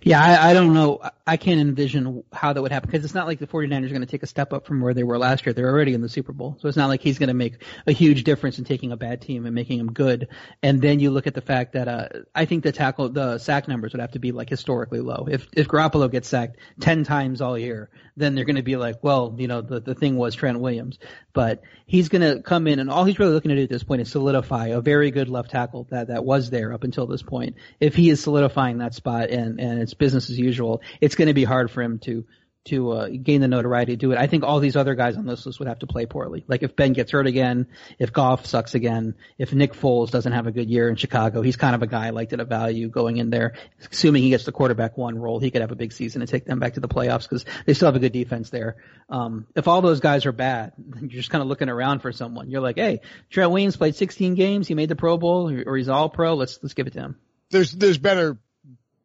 [0.03, 1.01] Yeah, I, I don't know.
[1.27, 4.01] I can't envision how that would happen because it's not like the 49ers are going
[4.01, 5.53] to take a step up from where they were last year.
[5.53, 6.57] They're already in the Super Bowl.
[6.61, 9.21] So it's not like he's going to make a huge difference in taking a bad
[9.21, 10.29] team and making them good.
[10.63, 13.69] And then you look at the fact that, uh, I think the tackle, the sack
[13.69, 15.27] numbers would have to be like historically low.
[15.31, 18.97] If, if Garoppolo gets sacked 10 times all year, then they're going to be like,
[19.03, 20.99] well, you know, the, the thing was Trent Williams.
[21.33, 23.85] But he's going to come in and all he's really looking to do at this
[23.85, 27.23] point is solidify a very good left tackle that, that was there up until this
[27.23, 27.57] point.
[27.81, 31.35] If he is solidifying that spot and, and it's business as usual, it's going to
[31.35, 32.25] be hard for him to
[32.69, 34.19] to uh, gain the notoriety to do it.
[34.19, 36.45] I think all these other guys on this list would have to play poorly.
[36.47, 37.67] Like if Ben gets hurt again,
[37.99, 41.57] if Goff sucks again, if Nick Foles doesn't have a good year in Chicago, he's
[41.57, 43.55] kind of a guy I like to value going in there.
[43.91, 46.45] Assuming he gets the quarterback one role, he could have a big season and take
[46.45, 48.77] them back to the playoffs because they still have a good defense there.
[49.09, 52.51] Um, if all those guys are bad, you're just kind of looking around for someone.
[52.51, 55.89] You're like, hey, Trent Williams played 16 games, he made the Pro Bowl, or he's
[55.89, 56.35] all pro.
[56.35, 57.17] Let's let's give it to him.
[57.51, 58.39] There's there's better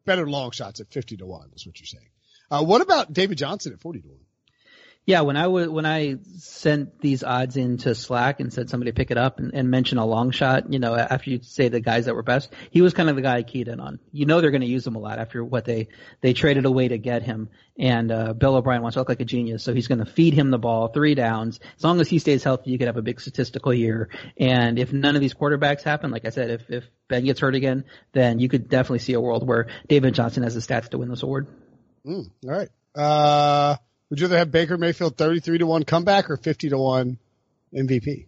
[0.04, 2.08] better long shots at 50 to 1 is what you're saying.
[2.50, 4.18] Uh, what about David Johnson at 40 to 1?
[5.06, 9.10] Yeah, when I was when I sent these odds into Slack and said somebody pick
[9.10, 12.06] it up and, and mention a long shot, you know, after you say the guys
[12.06, 14.00] that were best, he was kind of the guy I keyed in on.
[14.12, 15.88] You know, they're going to use him a lot after what they
[16.22, 17.50] they traded away to get him.
[17.78, 20.32] And uh, Bill O'Brien wants to look like a genius, so he's going to feed
[20.32, 21.60] him the ball three downs.
[21.76, 24.08] As long as he stays healthy, you could have a big statistical year.
[24.38, 27.54] And if none of these quarterbacks happen, like I said, if if Ben gets hurt
[27.54, 30.98] again, then you could definitely see a world where David Johnson has the stats to
[30.98, 31.46] win this award.
[32.06, 32.68] Mm, all right.
[32.94, 33.76] Uh,
[34.14, 37.18] would you rather have Baker Mayfield 33 to 1 comeback or 50 to 1
[37.74, 38.26] MVP?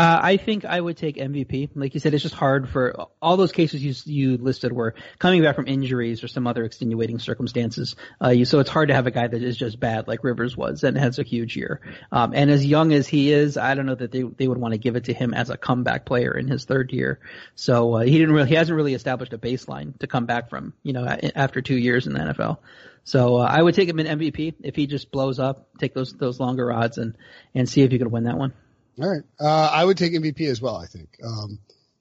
[0.00, 1.72] Uh, I think I would take MVP.
[1.74, 5.42] Like you said, it's just hard for all those cases you you listed were coming
[5.42, 7.96] back from injuries or some other extenuating circumstances.
[8.18, 10.56] Uh, you, so it's hard to have a guy that is just bad like Rivers
[10.56, 11.82] was and has a huge year.
[12.10, 14.72] Um, and as young as he is, I don't know that they they would want
[14.72, 17.20] to give it to him as a comeback player in his third year.
[17.54, 20.72] So uh, he didn't really he hasn't really established a baseline to come back from.
[20.82, 22.56] You know, after two years in the NFL.
[23.04, 25.68] So uh, I would take him in MVP if he just blows up.
[25.78, 27.18] Take those those longer odds and
[27.54, 28.54] and see if he could win that one.
[28.98, 29.22] All right.
[29.38, 30.76] Uh, I would take MVP as well.
[30.76, 31.18] I think.
[31.24, 31.58] Um,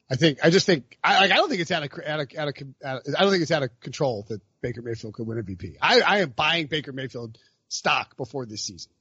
[0.10, 0.40] I think.
[0.44, 0.98] I just think.
[1.04, 1.32] I like.
[1.32, 3.44] I don't think it's out of out of, out of, out of I don't think
[3.44, 5.78] it's out of control that Baker Mayfield could win MVP.
[5.82, 7.38] I, I am buying Baker Mayfield
[7.68, 8.92] stock before this season.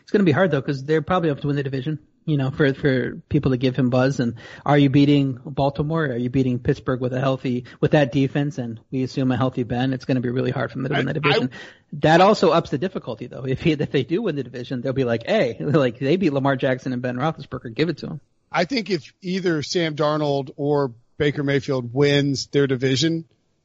[0.00, 1.98] It's going to be hard though because they're probably up to win the division
[2.28, 4.20] you know, for for people to give him buzz.
[4.20, 4.34] And
[4.66, 6.04] are you beating Baltimore?
[6.04, 8.58] Are you beating Pittsburgh with a healthy with that defense?
[8.58, 9.94] And we assume a healthy Ben.
[9.94, 11.50] It's going to be really hard for them to win the division.
[11.50, 11.56] I,
[12.00, 13.46] that also ups the difficulty though.
[13.46, 16.34] If he, if they do win the division, they'll be like, hey, like they beat
[16.34, 17.74] Lamar Jackson and Ben Roethlisberger.
[17.74, 18.20] Give it to them.
[18.52, 23.24] I think if either Sam Darnold or Baker Mayfield wins their division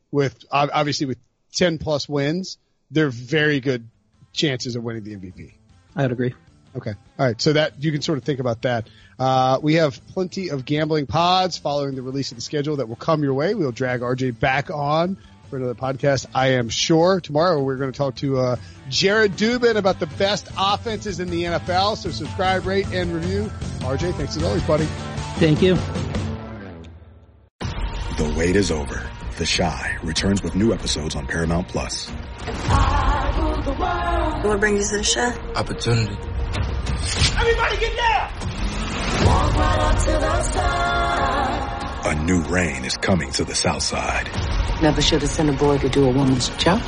[0.09, 1.17] with obviously with
[1.53, 2.57] 10 plus wins,
[2.91, 3.89] they're very good
[4.31, 5.51] chances of winning the MVP.
[5.97, 6.33] I would agree.
[6.75, 6.93] Okay.
[7.19, 7.39] All right.
[7.39, 8.87] So that you can sort of think about that.
[9.19, 12.95] Uh, we have plenty of gambling pods following the release of the schedule that will
[12.95, 13.53] come your way.
[13.53, 15.17] We'll drag RJ back on
[15.49, 16.25] for another podcast.
[16.33, 18.55] I am sure tomorrow we're going to talk to uh,
[18.89, 21.97] Jared Dubin about the best offenses in the NFL.
[21.97, 23.51] So subscribe, rate, and review.
[23.79, 24.85] RJ, thanks as always, buddy.
[25.35, 25.75] Thank you.
[28.17, 29.07] The wait is over.
[29.37, 32.09] The Chi returns with new episodes on Paramount Plus.
[34.43, 35.59] What brings you to the Chi?
[35.59, 36.32] Opportunity.
[37.43, 38.31] Everybody get down!
[39.25, 42.05] Walk right up to the side.
[42.05, 44.29] A new reign is coming to the south side.
[44.81, 46.79] Never should have sent a boy to do a woman's job.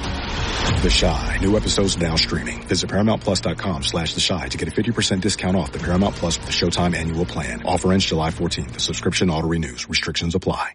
[0.82, 1.40] The Chi.
[1.42, 2.66] New episodes now streaming.
[2.68, 6.48] Visit ParamountPlus.com slash The Chi to get a 50% discount off the Paramount Plus with
[6.48, 7.62] the Showtime annual plan.
[7.66, 8.72] Offer ends July 14th.
[8.72, 9.90] The subscription auto renews.
[9.90, 10.72] Restrictions apply.